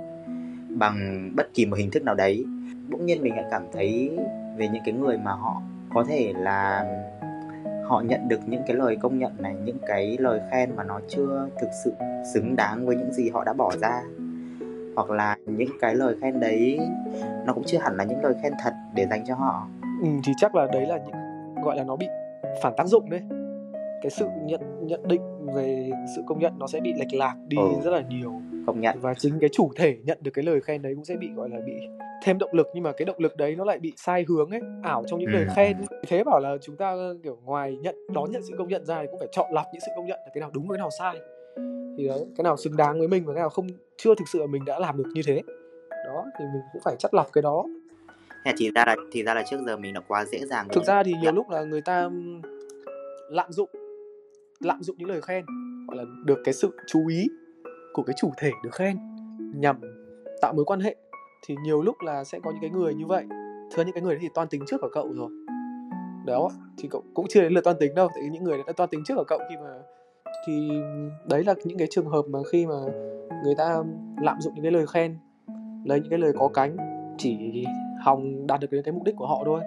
bằng 0.79 1.31
bất 1.37 1.55
kỳ 1.55 1.67
một 1.67 1.77
hình 1.79 1.91
thức 1.91 2.03
nào 2.03 2.15
đấy. 2.15 2.45
Bỗng 2.91 3.07
nhiên 3.07 3.23
mình 3.23 3.35
lại 3.35 3.45
cảm 3.51 3.63
thấy 3.73 4.19
về 4.57 4.69
những 4.69 4.83
cái 4.85 4.95
người 4.95 5.19
mà 5.19 5.33
họ 5.33 5.63
có 5.95 6.05
thể 6.09 6.33
là 6.37 6.85
họ 7.85 8.01
nhận 8.01 8.29
được 8.29 8.41
những 8.47 8.63
cái 8.67 8.77
lời 8.77 8.97
công 8.97 9.19
nhận 9.19 9.33
này 9.39 9.55
những 9.65 9.79
cái 9.87 10.17
lời 10.21 10.41
khen 10.51 10.77
mà 10.77 10.85
nó 10.85 11.01
chưa 11.09 11.49
thực 11.61 11.69
sự 11.85 11.93
xứng 12.35 12.57
đáng 12.57 12.87
với 12.87 12.97
những 12.97 13.13
gì 13.13 13.31
họ 13.31 13.45
đã 13.45 13.53
bỏ 13.53 13.73
ra 13.81 14.03
hoặc 14.97 15.11
là 15.11 15.37
những 15.47 15.69
cái 15.81 15.95
lời 15.95 16.15
khen 16.21 16.41
đấy 16.41 16.79
nó 17.47 17.53
cũng 17.53 17.65
chưa 17.67 17.79
hẳn 17.79 17.97
là 17.97 18.05
những 18.05 18.25
lời 18.25 18.35
khen 18.43 18.53
thật 18.63 18.75
để 18.95 19.07
dành 19.11 19.25
cho 19.27 19.35
họ. 19.35 19.67
Ừ, 20.03 20.09
thì 20.25 20.33
chắc 20.37 20.55
là 20.55 20.67
đấy 20.73 20.87
là 20.87 20.99
những 20.99 21.15
gọi 21.65 21.77
là 21.77 21.85
nó 21.85 21.97
bị 21.97 22.07
phản 22.63 22.73
tác 22.77 22.87
dụng 22.87 23.11
đấy. 23.11 23.21
Cái 24.03 24.11
sự 24.11 24.29
nhận 24.43 24.87
nhận 24.87 25.09
định 25.09 25.32
về 25.55 25.91
sự 26.17 26.23
công 26.27 26.39
nhận 26.39 26.53
nó 26.59 26.67
sẽ 26.67 26.81
bị 26.81 26.93
lệch 26.99 27.15
lạc 27.15 27.35
đi 27.49 27.57
ừ. 27.57 27.69
rất 27.85 27.91
là 27.91 28.03
nhiều. 28.09 28.33
Công 28.67 28.81
nhận. 28.81 28.99
Và 29.01 29.15
chính 29.15 29.39
cái 29.41 29.51
chủ 29.53 29.71
thể 29.77 29.97
nhận 30.05 30.19
được 30.21 30.31
cái 30.35 30.45
lời 30.45 30.61
khen 30.61 30.83
đấy 30.83 30.95
cũng 30.95 31.05
sẽ 31.05 31.17
bị 31.17 31.29
gọi 31.37 31.49
là 31.49 31.61
bị 31.67 31.73
thêm 32.25 32.39
động 32.39 32.51
lực. 32.53 32.67
Nhưng 32.75 32.85
mà 32.85 32.93
cái 32.93 33.05
động 33.05 33.17
lực 33.19 33.37
đấy 33.37 33.57
nó 33.57 33.65
lại 33.65 33.79
bị 33.79 33.93
sai 33.97 34.25
hướng 34.29 34.51
ấy 34.51 34.61
ảo 34.83 35.05
trong 35.07 35.21
những 35.21 35.31
ừ. 35.33 35.33
lời 35.33 35.47
khen 35.57 35.77
thế 36.09 36.25
bảo 36.25 36.41
là 36.41 36.57
chúng 36.63 36.77
ta 36.77 36.97
kiểu 37.23 37.39
ngoài 37.45 37.77
nhận 37.77 37.97
đón 38.15 38.31
nhận 38.31 38.43
sự 38.43 38.55
công 38.59 38.69
nhận 38.69 38.87
ra 38.87 39.03
thì 39.03 39.07
cũng 39.11 39.19
phải 39.19 39.29
chọn 39.33 39.47
lọc 39.53 39.67
những 39.73 39.81
sự 39.81 39.93
công 39.97 40.07
nhận 40.07 40.19
là 40.25 40.31
cái 40.35 40.41
nào 40.41 40.51
đúng 40.55 40.69
với 40.69 40.79
cái 40.79 40.83
nào 40.83 40.91
sai. 40.99 41.17
Thì 41.99 42.09
đấy 42.09 42.27
cái 42.37 42.45
nào 42.45 42.57
xứng 42.57 42.77
đáng 42.77 42.99
với 42.99 43.09
mình 43.09 43.25
và 43.27 43.35
cái 43.35 43.41
nào 43.41 43.51
không 43.51 43.67
chưa 43.97 44.15
thực 44.15 44.29
sự 44.33 44.39
là 44.39 44.47
mình 44.47 44.65
đã 44.65 44.79
làm 44.79 44.97
được 44.97 45.09
như 45.15 45.23
thế. 45.27 45.43
Đó 46.07 46.25
thì 46.39 46.45
mình 46.45 46.63
cũng 46.73 46.83
phải 46.85 46.97
chắt 46.99 47.15
lọc 47.15 47.33
cái 47.33 47.43
đó. 47.43 47.65
Thì 48.57 48.71
ra 48.75 48.85
là 48.87 48.97
thì 49.13 49.23
ra 49.23 49.35
là 49.35 49.43
trước 49.51 49.57
giờ 49.67 49.77
mình 49.77 49.95
đã 49.95 50.01
quá 50.09 50.25
dễ 50.25 50.39
dàng 50.47 50.69
thực 50.73 50.85
ra 50.85 51.03
thì 51.03 51.13
nhiều 51.23 51.33
lúc 51.33 51.51
là 51.51 51.63
người 51.63 51.81
ta 51.81 52.11
lạm 53.31 53.53
dụng 53.53 53.71
lạm 54.63 54.83
dụng 54.83 54.97
những 54.99 55.09
lời 55.09 55.21
khen 55.23 55.45
gọi 55.89 55.97
là 55.97 56.05
được 56.25 56.39
cái 56.45 56.55
sự 56.55 56.77
chú 56.87 57.07
ý 57.09 57.29
của 57.93 58.03
cái 58.03 58.17
chủ 58.19 58.31
thể 58.39 58.51
được 58.65 58.75
khen 58.75 58.97
nhằm 59.55 59.81
tạo 60.41 60.53
mối 60.53 60.65
quan 60.65 60.81
hệ 60.81 60.97
thì 61.47 61.55
nhiều 61.65 61.83
lúc 61.83 61.97
là 62.05 62.25
sẽ 62.25 62.41
có 62.45 62.51
những 62.51 62.61
cái 62.61 62.71
người 62.71 62.95
như 62.95 63.07
vậy. 63.07 63.25
Thưa 63.73 63.85
những 63.85 63.95
cái 63.95 64.03
người 64.03 64.15
đấy 64.15 64.19
thì 64.23 64.29
toan 64.35 64.49
tính 64.49 64.63
trước 64.67 64.81
ở 64.81 64.89
cậu 64.93 65.13
rồi. 65.13 65.31
Đó 66.27 66.51
thì 66.79 66.89
cậu 66.89 67.03
cũng 67.15 67.27
chưa 67.29 67.41
đến 67.41 67.53
lượt 67.53 67.65
toan 67.65 67.77
tính 67.81 67.95
đâu 67.95 68.09
tại 68.15 68.23
những 68.33 68.45
người 68.45 68.59
đã 68.67 68.73
toan 68.77 68.89
tính 68.91 69.03
trước 69.05 69.19
ở 69.19 69.25
cậu 69.25 69.39
khi 69.49 69.57
mà 69.57 69.71
thì 70.47 70.69
đấy 71.29 71.45
là 71.45 71.55
những 71.65 71.79
cái 71.79 71.89
trường 71.91 72.09
hợp 72.09 72.23
mà 72.29 72.39
khi 72.53 72.67
mà 72.67 72.75
người 73.45 73.55
ta 73.55 73.83
lạm 74.23 74.41
dụng 74.41 74.55
những 74.55 74.63
cái 74.63 74.73
lời 74.73 74.87
khen 74.87 75.19
lấy 75.85 76.01
những 76.01 76.11
cái 76.11 76.19
lời 76.19 76.33
có 76.39 76.49
cánh 76.49 76.77
chỉ 77.19 77.65
hòng 78.05 78.47
đạt 78.47 78.61
được 78.61 78.69
cái, 78.71 78.81
cái 78.85 78.93
mục 78.93 79.03
đích 79.05 79.17
của 79.17 79.27
họ 79.27 79.43
thôi. 79.45 79.61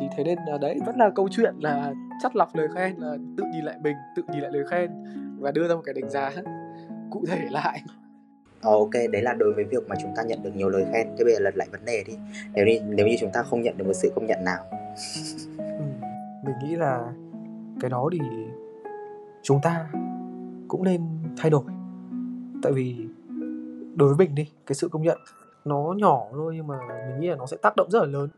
Thì 0.00 0.06
thế 0.16 0.24
nên 0.24 0.38
là 0.48 0.58
đấy 0.58 0.78
vẫn 0.86 0.96
là 0.96 1.10
câu 1.14 1.28
chuyện 1.30 1.54
là 1.60 1.94
chắt 2.22 2.36
lọc 2.36 2.56
lời 2.56 2.68
khen 2.74 2.96
là 2.96 3.16
tự 3.36 3.44
nhìn 3.52 3.64
lại 3.64 3.76
mình 3.82 3.96
tự 4.16 4.22
nhìn 4.32 4.42
lại 4.42 4.52
lời 4.52 4.64
khen 4.70 4.90
và 5.38 5.50
đưa 5.50 5.68
ra 5.68 5.74
một 5.74 5.82
cái 5.84 5.94
đánh 5.94 6.10
giá 6.10 6.32
cụ 7.10 7.24
thể 7.28 7.40
lại 7.50 7.82
Ờ, 8.60 8.72
ok, 8.72 8.90
đấy 9.12 9.22
là 9.22 9.34
đối 9.34 9.52
với 9.52 9.64
việc 9.64 9.88
mà 9.88 9.96
chúng 10.02 10.12
ta 10.16 10.22
nhận 10.22 10.42
được 10.42 10.50
nhiều 10.56 10.68
lời 10.68 10.86
khen. 10.92 11.08
Thế 11.18 11.24
bây 11.24 11.34
giờ 11.34 11.40
lật 11.40 11.56
lại 11.56 11.68
vấn 11.72 11.84
đề 11.84 12.04
đi. 12.06 12.18
Nếu 12.54 12.66
như 12.66 12.80
nếu 12.88 13.06
như 13.06 13.16
chúng 13.20 13.30
ta 13.32 13.42
không 13.42 13.62
nhận 13.62 13.76
được 13.76 13.84
một 13.86 13.92
sự 13.92 14.12
công 14.14 14.26
nhận 14.26 14.44
nào. 14.44 14.64
ừ, 15.58 15.84
mình 16.44 16.54
nghĩ 16.62 16.76
là 16.76 17.12
cái 17.80 17.90
đó 17.90 18.08
thì 18.12 18.18
chúng 19.42 19.60
ta 19.62 19.86
cũng 20.68 20.84
nên 20.84 21.02
thay 21.36 21.50
đổi. 21.50 21.64
Tại 22.62 22.72
vì 22.72 22.96
đối 23.94 24.14
với 24.14 24.26
mình 24.26 24.34
đi, 24.34 24.48
cái 24.66 24.74
sự 24.74 24.88
công 24.88 25.02
nhận 25.02 25.18
nó 25.64 25.94
nhỏ 25.96 26.26
thôi 26.32 26.52
nhưng 26.56 26.66
mà 26.66 26.78
mình 27.08 27.20
nghĩ 27.20 27.28
là 27.28 27.36
nó 27.36 27.46
sẽ 27.46 27.56
tác 27.62 27.76
động 27.76 27.90
rất 27.90 27.98
là 27.98 28.06
lớn. 28.06 28.28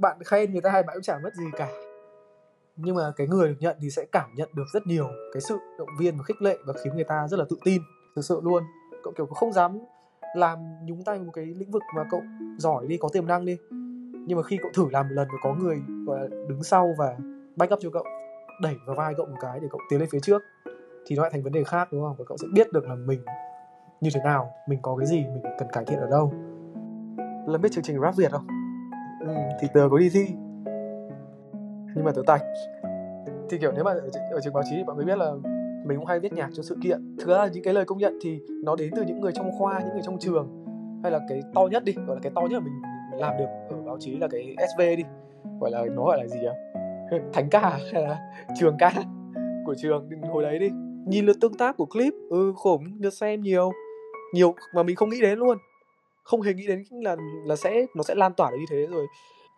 Bạn 0.00 0.16
khen 0.24 0.52
người 0.52 0.60
ta 0.60 0.70
hay 0.70 0.82
bạn 0.82 0.96
cũng 0.96 1.02
chả 1.02 1.18
mất 1.18 1.34
gì 1.34 1.44
cả. 1.56 1.68
Nhưng 2.76 2.96
mà 2.96 3.12
cái 3.16 3.26
người 3.26 3.48
được 3.48 3.54
nhận 3.60 3.76
thì 3.80 3.90
sẽ 3.90 4.04
cảm 4.12 4.30
nhận 4.34 4.48
được 4.54 4.64
rất 4.72 4.86
nhiều 4.86 5.08
cái 5.32 5.40
sự 5.40 5.58
động 5.78 5.88
viên 5.98 6.16
và 6.16 6.24
khích 6.24 6.42
lệ 6.42 6.58
và 6.66 6.74
khiến 6.84 6.94
người 6.94 7.04
ta 7.04 7.28
rất 7.28 7.36
là 7.36 7.44
tự 7.50 7.56
tin, 7.64 7.82
thực 8.16 8.22
sự 8.22 8.40
luôn. 8.42 8.62
Cậu 9.04 9.12
kiểu 9.16 9.26
không 9.26 9.52
dám 9.52 9.78
làm 10.36 10.58
nhúng 10.86 11.04
tay 11.04 11.18
một 11.18 11.30
cái 11.34 11.44
lĩnh 11.44 11.70
vực 11.70 11.82
mà 11.96 12.04
cậu 12.10 12.22
giỏi 12.58 12.86
đi 12.86 12.96
có 12.96 13.08
tiềm 13.12 13.26
năng 13.26 13.44
đi. 13.44 13.56
Nhưng 14.26 14.36
mà 14.36 14.42
khi 14.42 14.58
cậu 14.62 14.70
thử 14.74 14.88
làm 14.90 15.08
một 15.08 15.14
lần 15.14 15.28
và 15.28 15.38
có 15.42 15.54
người 15.54 15.76
gọi 16.06 16.20
là 16.20 16.26
đứng 16.48 16.62
sau 16.62 16.94
và 16.98 17.16
back 17.56 17.72
up 17.72 17.78
cho 17.82 17.90
cậu 17.90 18.04
đẩy 18.62 18.74
vào 18.86 18.96
vai 18.96 19.14
cậu 19.16 19.26
một 19.26 19.36
cái 19.40 19.60
để 19.60 19.68
cậu 19.70 19.80
tiến 19.90 20.00
lên 20.00 20.08
phía 20.12 20.20
trước 20.20 20.42
thì 21.06 21.16
nó 21.16 21.22
lại 21.22 21.30
thành 21.30 21.42
vấn 21.42 21.52
đề 21.52 21.64
khác 21.64 21.88
đúng 21.92 22.02
không? 22.02 22.16
Và 22.18 22.24
cậu 22.28 22.36
sẽ 22.36 22.48
biết 22.54 22.72
được 22.72 22.84
là 22.84 22.94
mình 22.94 23.24
như 24.00 24.10
thế 24.14 24.20
nào 24.24 24.50
mình 24.68 24.78
có 24.82 24.96
cái 24.96 25.06
gì 25.06 25.24
mình 25.24 25.42
cần 25.58 25.68
cải 25.72 25.84
thiện 25.84 25.98
ở 25.98 26.10
đâu. 26.10 26.32
Lần 27.46 27.60
biết 27.60 27.72
chương 27.72 27.84
trình 27.84 28.00
rap 28.00 28.16
việt 28.16 28.32
không? 28.32 28.46
Ừ, 29.20 29.34
thì 29.60 29.68
tớ 29.74 29.88
có 29.90 29.98
đi 29.98 30.10
thi 30.12 30.26
nhưng 32.02 32.06
mà 32.06 32.12
tớ 32.12 32.22
tạch 32.26 32.42
thì 33.50 33.58
kiểu 33.58 33.72
nếu 33.72 33.84
mà 33.84 33.90
ở, 33.90 34.10
ở 34.30 34.40
trường 34.40 34.52
báo 34.52 34.62
chí 34.70 34.76
thì 34.76 34.84
mọi 34.84 34.96
người 34.96 35.04
biết 35.04 35.18
là 35.18 35.32
mình 35.84 35.98
cũng 35.98 36.06
hay 36.06 36.20
viết 36.20 36.32
nhạc 36.32 36.48
cho 36.52 36.62
sự 36.62 36.76
kiện. 36.82 37.16
Thực 37.18 37.28
ra 37.28 37.46
những 37.46 37.64
cái 37.64 37.74
lời 37.74 37.84
công 37.84 37.98
nhận 37.98 38.18
thì 38.22 38.40
nó 38.64 38.76
đến 38.76 38.90
từ 38.96 39.02
những 39.02 39.20
người 39.20 39.32
trong 39.32 39.50
khoa 39.58 39.80
những 39.80 39.92
người 39.92 40.02
trong 40.04 40.18
trường. 40.18 40.64
Hay 41.02 41.12
là 41.12 41.20
cái 41.28 41.42
to 41.54 41.66
nhất 41.70 41.84
đi 41.84 41.92
gọi 41.92 42.16
là 42.16 42.20
cái 42.22 42.32
to 42.34 42.40
nhất 42.40 42.62
mà 42.62 42.64
mình 42.64 43.20
làm 43.20 43.38
được 43.38 43.46
ở 43.70 43.82
báo 43.86 43.96
chí 44.00 44.16
là 44.16 44.28
cái 44.28 44.56
SV 44.76 44.80
đi. 44.80 45.04
Gọi 45.60 45.70
là 45.70 45.84
nó 45.96 46.04
gọi 46.04 46.18
là 46.18 46.26
gì 46.26 46.38
nhỉ? 46.40 47.18
Thánh 47.32 47.48
ca 47.50 47.78
hay 47.92 48.02
là 48.02 48.18
trường 48.58 48.76
ca 48.78 48.92
của 49.66 49.74
trường 49.74 50.08
hồi 50.32 50.42
đấy 50.42 50.58
đi. 50.58 50.70
Nhìn 51.06 51.26
lượt 51.26 51.36
tương 51.40 51.54
tác 51.54 51.76
của 51.76 51.86
clip 51.86 52.14
ừ 52.30 52.52
khủng 52.56 52.84
lượt 53.00 53.14
xem 53.14 53.40
nhiều. 53.40 53.72
Nhiều 54.34 54.54
mà 54.74 54.82
mình 54.82 54.96
không 54.96 55.10
nghĩ 55.10 55.20
đến 55.20 55.38
luôn. 55.38 55.58
Không 56.22 56.42
hề 56.42 56.54
nghĩ 56.54 56.66
đến 56.66 56.82
là 56.90 57.16
là 57.46 57.56
sẽ 57.56 57.86
nó 57.96 58.02
sẽ 58.02 58.14
lan 58.14 58.32
tỏa 58.36 58.50
được 58.50 58.56
như 58.60 58.66
thế 58.70 58.86
rồi 58.86 59.06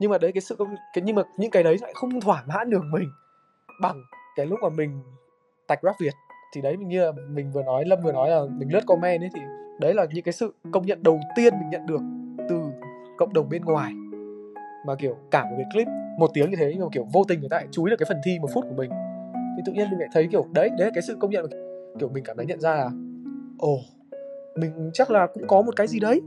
nhưng 0.00 0.10
mà 0.10 0.18
đấy, 0.18 0.32
cái 0.32 0.40
sự 0.40 0.56
cái, 0.94 1.02
nhưng 1.04 1.16
mà 1.16 1.22
những 1.36 1.50
cái 1.50 1.62
đấy 1.62 1.76
lại 1.80 1.92
không 1.94 2.20
thỏa 2.20 2.44
mãn 2.46 2.70
được 2.70 2.82
mình 2.92 3.08
bằng 3.82 4.02
cái 4.36 4.46
lúc 4.46 4.58
mà 4.62 4.68
mình 4.68 5.02
tạch 5.68 5.78
rap 5.82 5.94
Việt. 6.00 6.14
Thì 6.54 6.60
đấy, 6.60 6.76
mình 6.76 6.88
như 6.88 7.04
là 7.04 7.12
mình 7.30 7.52
vừa 7.52 7.62
nói, 7.62 7.84
Lâm 7.86 7.98
vừa 8.04 8.12
nói 8.12 8.30
là 8.30 8.40
mình 8.58 8.72
lướt 8.72 8.80
comment 8.86 9.22
ấy, 9.22 9.30
thì 9.34 9.40
đấy 9.80 9.94
là 9.94 10.06
những 10.14 10.24
cái 10.24 10.32
sự 10.32 10.54
công 10.72 10.86
nhận 10.86 11.02
đầu 11.02 11.20
tiên 11.36 11.54
mình 11.60 11.70
nhận 11.70 11.86
được 11.86 12.00
từ 12.48 12.60
cộng 13.16 13.32
đồng 13.32 13.48
bên 13.48 13.64
ngoài. 13.64 13.92
Mà 14.86 14.94
kiểu 14.94 15.16
cả 15.30 15.44
một 15.44 15.56
cái 15.56 15.66
clip 15.72 15.86
một 16.18 16.30
tiếng 16.34 16.50
như 16.50 16.56
thế, 16.56 16.70
nhưng 16.72 16.80
mà 16.80 16.88
kiểu 16.92 17.06
vô 17.12 17.24
tình 17.28 17.40
người 17.40 17.48
ta 17.48 17.56
lại 17.56 17.66
chú 17.70 17.84
ý 17.84 17.90
được 17.90 17.96
cái 17.98 18.06
phần 18.08 18.20
thi 18.24 18.38
một 18.38 18.48
phút 18.54 18.64
của 18.68 18.74
mình. 18.74 18.90
Thì 19.56 19.62
tự 19.66 19.72
nhiên 19.72 19.90
mình 19.90 20.00
lại 20.00 20.08
thấy 20.12 20.28
kiểu, 20.32 20.46
đấy 20.52 20.68
đấy 20.78 20.86
là 20.86 20.90
cái 20.94 21.02
sự 21.02 21.16
công 21.20 21.30
nhận 21.30 21.46
kiểu 21.98 22.08
mình 22.08 22.24
cảm 22.24 22.36
thấy 22.36 22.46
nhận 22.46 22.60
ra 22.60 22.74
là, 22.74 22.90
ồ, 23.58 23.78
mình 24.56 24.90
chắc 24.94 25.10
là 25.10 25.26
cũng 25.34 25.46
có 25.46 25.62
một 25.62 25.76
cái 25.76 25.86
gì 25.86 26.00
đấy 26.00 26.20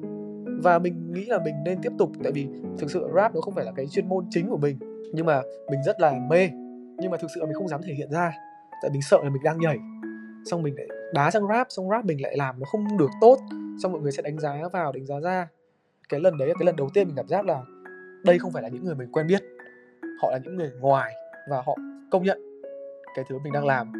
và 0.63 0.79
mình 0.79 1.13
nghĩ 1.13 1.25
là 1.25 1.39
mình 1.45 1.55
nên 1.65 1.81
tiếp 1.81 1.91
tục, 1.97 2.11
tại 2.23 2.31
vì 2.31 2.47
thực 2.77 2.91
sự 2.91 3.09
rap 3.15 3.35
nó 3.35 3.41
không 3.41 3.53
phải 3.53 3.65
là 3.65 3.71
cái 3.75 3.87
chuyên 3.87 4.09
môn 4.09 4.25
chính 4.29 4.49
của 4.49 4.57
mình. 4.57 4.79
Nhưng 5.13 5.25
mà 5.25 5.41
mình 5.71 5.79
rất 5.85 5.99
là 5.99 6.13
mê. 6.29 6.49
Nhưng 6.97 7.11
mà 7.11 7.17
thực 7.17 7.27
sự 7.35 7.39
là 7.39 7.45
mình 7.45 7.55
không 7.55 7.67
dám 7.67 7.81
thể 7.83 7.93
hiện 7.93 8.11
ra. 8.11 8.33
Tại 8.81 8.91
mình 8.91 9.01
sợ 9.01 9.17
là 9.23 9.29
mình 9.29 9.43
đang 9.43 9.59
nhảy. 9.59 9.77
Xong 10.45 10.63
mình 10.63 10.75
lại 10.77 10.87
đá 11.13 11.31
sang 11.31 11.47
rap, 11.47 11.67
xong 11.69 11.89
rap 11.89 12.05
mình 12.05 12.21
lại 12.21 12.37
làm 12.37 12.59
nó 12.59 12.65
không 12.65 12.97
được 12.97 13.09
tốt. 13.21 13.37
Xong 13.83 13.91
mọi 13.91 14.01
người 14.01 14.11
sẽ 14.11 14.21
đánh 14.21 14.39
giá 14.39 14.55
vào, 14.73 14.91
đánh 14.91 15.05
giá 15.05 15.19
ra. 15.19 15.47
Cái 16.09 16.19
lần 16.19 16.37
đấy 16.37 16.47
là 16.47 16.53
cái 16.59 16.65
lần 16.65 16.75
đầu 16.75 16.89
tiên 16.93 17.07
mình 17.07 17.15
cảm 17.15 17.27
giác 17.27 17.45
là 17.45 17.61
đây 18.25 18.39
không 18.39 18.51
phải 18.51 18.63
là 18.63 18.69
những 18.69 18.85
người 18.85 18.95
mình 18.95 19.11
quen 19.11 19.27
biết. 19.27 19.41
Họ 20.21 20.31
là 20.31 20.37
những 20.43 20.55
người 20.55 20.71
ngoài 20.79 21.13
và 21.49 21.61
họ 21.61 21.75
công 22.11 22.23
nhận 22.23 22.61
cái 23.15 23.25
thứ 23.29 23.39
mình 23.43 23.53
đang 23.53 23.65
làm. 23.65 23.91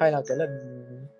Hay 0.00 0.12
là 0.12 0.22
cái 0.28 0.36
lần 0.36 0.48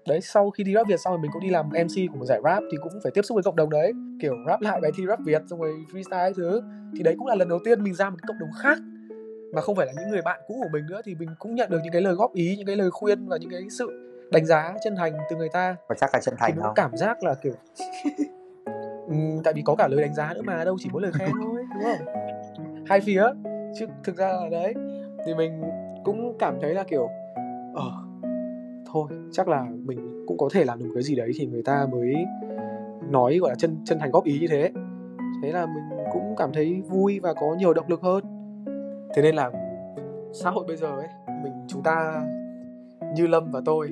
đấy 0.08 0.20
sau 0.20 0.50
khi 0.50 0.64
đi 0.64 0.74
rap 0.74 0.86
việt 0.88 1.00
xong 1.00 1.12
rồi 1.12 1.18
mình 1.18 1.30
cũng 1.30 1.42
đi 1.42 1.50
làm 1.50 1.68
mc 1.68 2.12
của 2.12 2.18
một 2.18 2.24
giải 2.24 2.40
rap 2.44 2.62
thì 2.72 2.76
cũng 2.82 2.92
phải 3.02 3.12
tiếp 3.14 3.22
xúc 3.22 3.34
với 3.34 3.42
cộng 3.42 3.56
đồng 3.56 3.70
đấy. 3.70 3.92
Kiểu 4.20 4.34
rap 4.46 4.60
lại 4.60 4.80
bài 4.80 4.90
thi 4.96 5.04
rap 5.08 5.18
việt 5.24 5.42
xong 5.50 5.60
rồi 5.60 5.74
freestyle 5.92 6.32
thứ. 6.36 6.60
Thì 6.96 7.02
đấy 7.02 7.14
cũng 7.18 7.26
là 7.26 7.34
lần 7.34 7.48
đầu 7.48 7.58
tiên 7.64 7.82
mình 7.82 7.94
ra 7.94 8.10
một 8.10 8.16
cái 8.22 8.26
cộng 8.28 8.38
đồng 8.38 8.50
khác. 8.58 8.78
Mà 9.54 9.60
không 9.60 9.76
phải 9.76 9.86
là 9.86 9.92
những 9.96 10.10
người 10.10 10.22
bạn 10.22 10.40
cũ 10.46 10.60
của 10.62 10.68
mình 10.72 10.86
nữa 10.86 11.00
thì 11.04 11.14
mình 11.14 11.28
cũng 11.38 11.54
nhận 11.54 11.70
được 11.70 11.78
những 11.84 11.92
cái 11.92 12.02
lời 12.02 12.14
góp 12.14 12.34
ý 12.34 12.56
những 12.56 12.66
cái 12.66 12.76
lời 12.76 12.90
khuyên 12.90 13.28
và 13.28 13.36
những 13.36 13.50
cái 13.50 13.66
sự 13.78 14.12
đánh 14.30 14.46
giá 14.46 14.74
chân 14.84 14.96
thành 14.96 15.12
từ 15.30 15.36
người 15.36 15.48
ta. 15.48 15.76
Và 15.88 15.94
chắc 15.98 16.10
là 16.14 16.20
chân 16.20 16.34
thành 16.38 16.52
thì 16.54 16.60
không? 16.62 16.74
cảm 16.74 16.96
giác 16.96 17.22
là 17.22 17.34
kiểu 17.42 17.54
uhm, 19.04 19.42
tại 19.44 19.54
vì 19.54 19.62
có 19.64 19.74
cả 19.74 19.88
lời 19.88 20.00
đánh 20.00 20.14
giá 20.14 20.32
nữa 20.34 20.42
mà 20.44 20.64
đâu 20.64 20.76
chỉ 20.80 20.88
mỗi 20.92 21.02
lời 21.02 21.12
khen 21.12 21.30
thôi 21.44 21.64
đúng 21.74 21.84
không? 21.84 22.06
Hai 22.86 23.00
phía 23.00 23.24
chứ 23.78 23.86
thực 24.04 24.16
ra 24.16 24.28
là 24.28 24.48
đấy. 24.50 24.74
Thì 25.26 25.34
mình 25.34 25.62
cũng 26.04 26.36
cảm 26.38 26.58
thấy 26.60 26.74
là 26.74 26.82
kiểu 26.82 27.08
ờ 27.74 28.06
thôi. 28.96 29.18
Chắc 29.32 29.48
là 29.48 29.66
mình 29.84 30.24
cũng 30.26 30.38
có 30.38 30.48
thể 30.52 30.64
làm 30.64 30.78
được 30.78 30.90
cái 30.94 31.02
gì 31.02 31.14
đấy 31.14 31.30
thì 31.34 31.46
người 31.46 31.62
ta 31.62 31.86
mới 31.92 32.14
nói, 33.10 33.38
gọi 33.38 33.50
là, 33.50 33.54
chân 33.54 33.76
chân 33.84 33.98
thành 33.98 34.10
góp 34.10 34.24
ý 34.24 34.38
như 34.40 34.46
thế. 34.50 34.70
Thế 35.42 35.52
là 35.52 35.66
mình 35.66 36.04
cũng 36.12 36.34
cảm 36.36 36.50
thấy 36.52 36.82
vui 36.88 37.20
và 37.20 37.34
có 37.34 37.54
nhiều 37.58 37.74
động 37.74 37.88
lực 37.88 38.00
hơn. 38.00 38.24
Thế 39.14 39.22
nên 39.22 39.34
là 39.34 39.50
xã 40.32 40.50
hội 40.50 40.64
bây 40.68 40.76
giờ 40.76 40.88
ấy, 40.88 41.08
mình, 41.42 41.52
chúng 41.68 41.82
ta 41.82 42.22
như 43.14 43.26
lâm 43.26 43.50
và 43.50 43.60
tôi, 43.64 43.90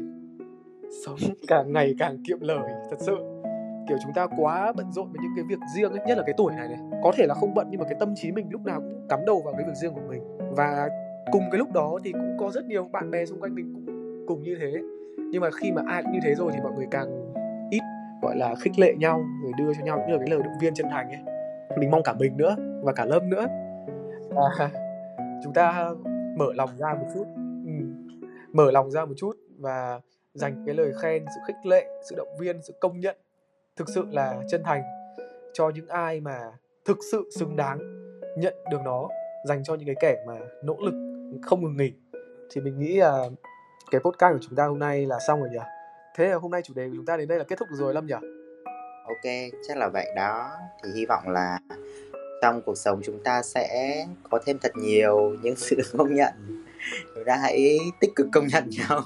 sống 1.06 1.16
càng 1.48 1.72
ngày 1.72 1.94
càng 1.98 2.16
kiệm 2.28 2.40
lời, 2.40 2.70
thật 2.90 2.96
sự. 2.98 3.16
Kiểu, 3.88 3.98
chúng 4.02 4.12
ta 4.14 4.26
quá 4.36 4.72
bận 4.76 4.92
rộn 4.92 5.12
với 5.12 5.20
những 5.22 5.32
cái 5.36 5.44
việc 5.48 5.58
riêng 5.76 5.90
ấy, 5.90 6.00
nhất 6.06 6.18
là 6.18 6.24
cái 6.26 6.34
tuổi 6.36 6.52
này 6.56 6.68
này. 6.68 6.78
Có 7.02 7.12
thể 7.16 7.26
là 7.26 7.34
không 7.34 7.54
bận, 7.54 7.66
nhưng 7.70 7.80
mà 7.80 7.86
cái 7.86 7.96
tâm 8.00 8.14
trí 8.14 8.32
mình 8.32 8.46
lúc 8.50 8.64
nào 8.64 8.80
cũng 8.80 9.06
cắm 9.08 9.20
đầu 9.26 9.42
vào 9.44 9.54
cái 9.54 9.66
việc 9.66 9.74
riêng 9.82 9.94
của 9.94 10.00
mình. 10.08 10.22
Và 10.56 10.88
cùng 11.32 11.42
cái 11.50 11.58
lúc 11.58 11.72
đó 11.72 11.98
thì 12.04 12.12
cũng 12.12 12.36
có 12.38 12.50
rất 12.50 12.64
nhiều 12.64 12.88
bạn 12.92 13.10
bè 13.10 13.26
xung 13.26 13.40
quanh 13.40 13.54
mình 13.54 13.72
cũng 13.74 13.84
cùng 14.26 14.42
như 14.42 14.56
thế 14.60 14.72
nhưng 15.34 15.40
mà 15.40 15.50
khi 15.50 15.72
mà 15.72 15.82
ai 15.86 16.02
cũng 16.02 16.12
như 16.12 16.18
thế 16.22 16.34
rồi 16.34 16.52
thì 16.54 16.60
mọi 16.62 16.72
người 16.72 16.86
càng 16.90 17.32
ít 17.70 17.80
gọi 18.22 18.36
là 18.36 18.54
khích 18.54 18.78
lệ 18.78 18.94
nhau 18.98 19.24
rồi 19.42 19.52
đưa 19.58 19.74
cho 19.74 19.84
nhau 19.84 19.98
những 19.98 20.10
lời 20.10 20.18
cái 20.18 20.28
lời 20.30 20.42
động 20.44 20.58
viên 20.60 20.74
chân 20.74 20.86
thành 20.90 21.08
ấy. 21.08 21.20
Mình 21.78 21.90
mong 21.90 22.02
cả 22.02 22.12
mình 22.12 22.36
nữa 22.36 22.56
và 22.82 22.92
cả 22.92 23.04
lâm 23.04 23.30
nữa. 23.30 23.46
À, 24.58 24.70
chúng 25.44 25.52
ta 25.54 25.90
mở 26.36 26.52
lòng 26.54 26.70
ra 26.78 26.94
một 26.94 27.06
chút. 27.14 27.24
Ừ. 27.64 27.72
mở 28.52 28.70
lòng 28.70 28.90
ra 28.90 29.04
một 29.04 29.14
chút 29.16 29.36
và 29.58 30.00
dành 30.34 30.62
cái 30.66 30.74
lời 30.74 30.92
khen 31.02 31.24
sự 31.34 31.40
khích 31.46 31.66
lệ 31.66 31.86
sự 32.10 32.16
động 32.16 32.36
viên 32.40 32.62
sự 32.62 32.74
công 32.80 33.00
nhận 33.00 33.16
thực 33.76 33.88
sự 33.88 34.06
là 34.10 34.42
chân 34.48 34.62
thành 34.64 34.82
cho 35.52 35.68
những 35.74 35.88
ai 35.88 36.20
mà 36.20 36.38
thực 36.84 36.98
sự 37.12 37.30
xứng 37.38 37.56
đáng 37.56 37.78
nhận 38.38 38.54
được 38.70 38.80
nó 38.84 39.08
dành 39.48 39.64
cho 39.64 39.74
những 39.74 39.86
cái 39.86 39.96
kẻ 40.00 40.24
mà 40.26 40.34
nỗ 40.64 40.76
lực 40.80 40.94
không 41.42 41.62
ngừng 41.62 41.76
nghỉ. 41.76 41.92
Thì 42.50 42.60
mình 42.60 42.78
nghĩ 42.78 42.96
là 42.96 43.28
cái 43.90 44.00
podcast 44.00 44.32
của 44.32 44.38
chúng 44.42 44.56
ta 44.56 44.66
hôm 44.66 44.78
nay 44.78 45.06
là 45.06 45.18
xong 45.26 45.40
rồi 45.40 45.48
nhỉ? 45.52 45.58
Thế 46.16 46.28
là 46.28 46.36
hôm 46.36 46.50
nay 46.50 46.62
chủ 46.62 46.74
đề 46.74 46.88
của 46.88 46.94
chúng 46.96 47.06
ta 47.06 47.16
đến 47.16 47.28
đây 47.28 47.38
là 47.38 47.44
kết 47.44 47.58
thúc 47.58 47.68
được 47.70 47.76
rồi 47.78 47.94
lâm 47.94 48.06
nhỉ? 48.06 48.14
Ok 49.04 49.32
chắc 49.68 49.76
là 49.76 49.88
vậy 49.88 50.06
đó. 50.16 50.50
Thì 50.82 50.90
hy 50.94 51.06
vọng 51.06 51.28
là 51.28 51.58
trong 52.42 52.62
cuộc 52.66 52.74
sống 52.74 53.00
chúng 53.04 53.22
ta 53.24 53.42
sẽ 53.42 53.96
có 54.30 54.38
thêm 54.46 54.58
thật 54.58 54.72
nhiều 54.76 55.36
những 55.42 55.56
sự 55.56 55.76
công 55.98 56.14
nhận. 56.14 56.32
Chúng 57.14 57.24
ta 57.26 57.36
hãy 57.36 57.78
tích 58.00 58.10
cực 58.16 58.26
công 58.32 58.46
nhận 58.46 58.64
nhau. 58.70 59.00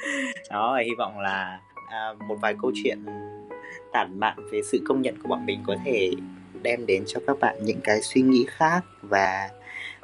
Đó 0.50 0.72
và 0.76 0.82
hy 0.84 0.90
vọng 0.98 1.20
là 1.20 1.60
à, 1.90 2.12
một 2.28 2.36
vài 2.42 2.54
câu 2.62 2.72
chuyện 2.84 3.04
tản 3.92 4.20
mạn 4.20 4.36
về 4.52 4.60
sự 4.72 4.78
công 4.88 5.02
nhận 5.02 5.22
của 5.22 5.28
bọn 5.28 5.46
mình 5.46 5.62
có 5.66 5.76
thể 5.84 6.10
đem 6.62 6.86
đến 6.86 7.04
cho 7.06 7.20
các 7.26 7.38
bạn 7.40 7.56
những 7.62 7.80
cái 7.84 8.02
suy 8.02 8.22
nghĩ 8.22 8.46
khác 8.48 8.80
và 9.02 9.50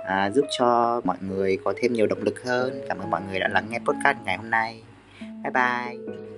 à, 0.05 0.31
giúp 0.31 0.45
cho 0.59 1.01
mọi 1.05 1.17
người 1.21 1.59
có 1.65 1.75
thêm 1.77 1.93
nhiều 1.93 2.07
động 2.07 2.23
lực 2.23 2.45
hơn. 2.45 2.81
Cảm 2.89 2.99
ơn 2.99 3.11
mọi 3.11 3.21
người 3.31 3.41
đã 3.41 3.49
lắng 3.49 3.67
nghe 3.71 3.79
podcast 3.79 4.19
ngày 4.25 4.37
hôm 4.37 4.51
nay. 4.51 4.83
Bye 5.21 5.53
bye. 5.55 6.30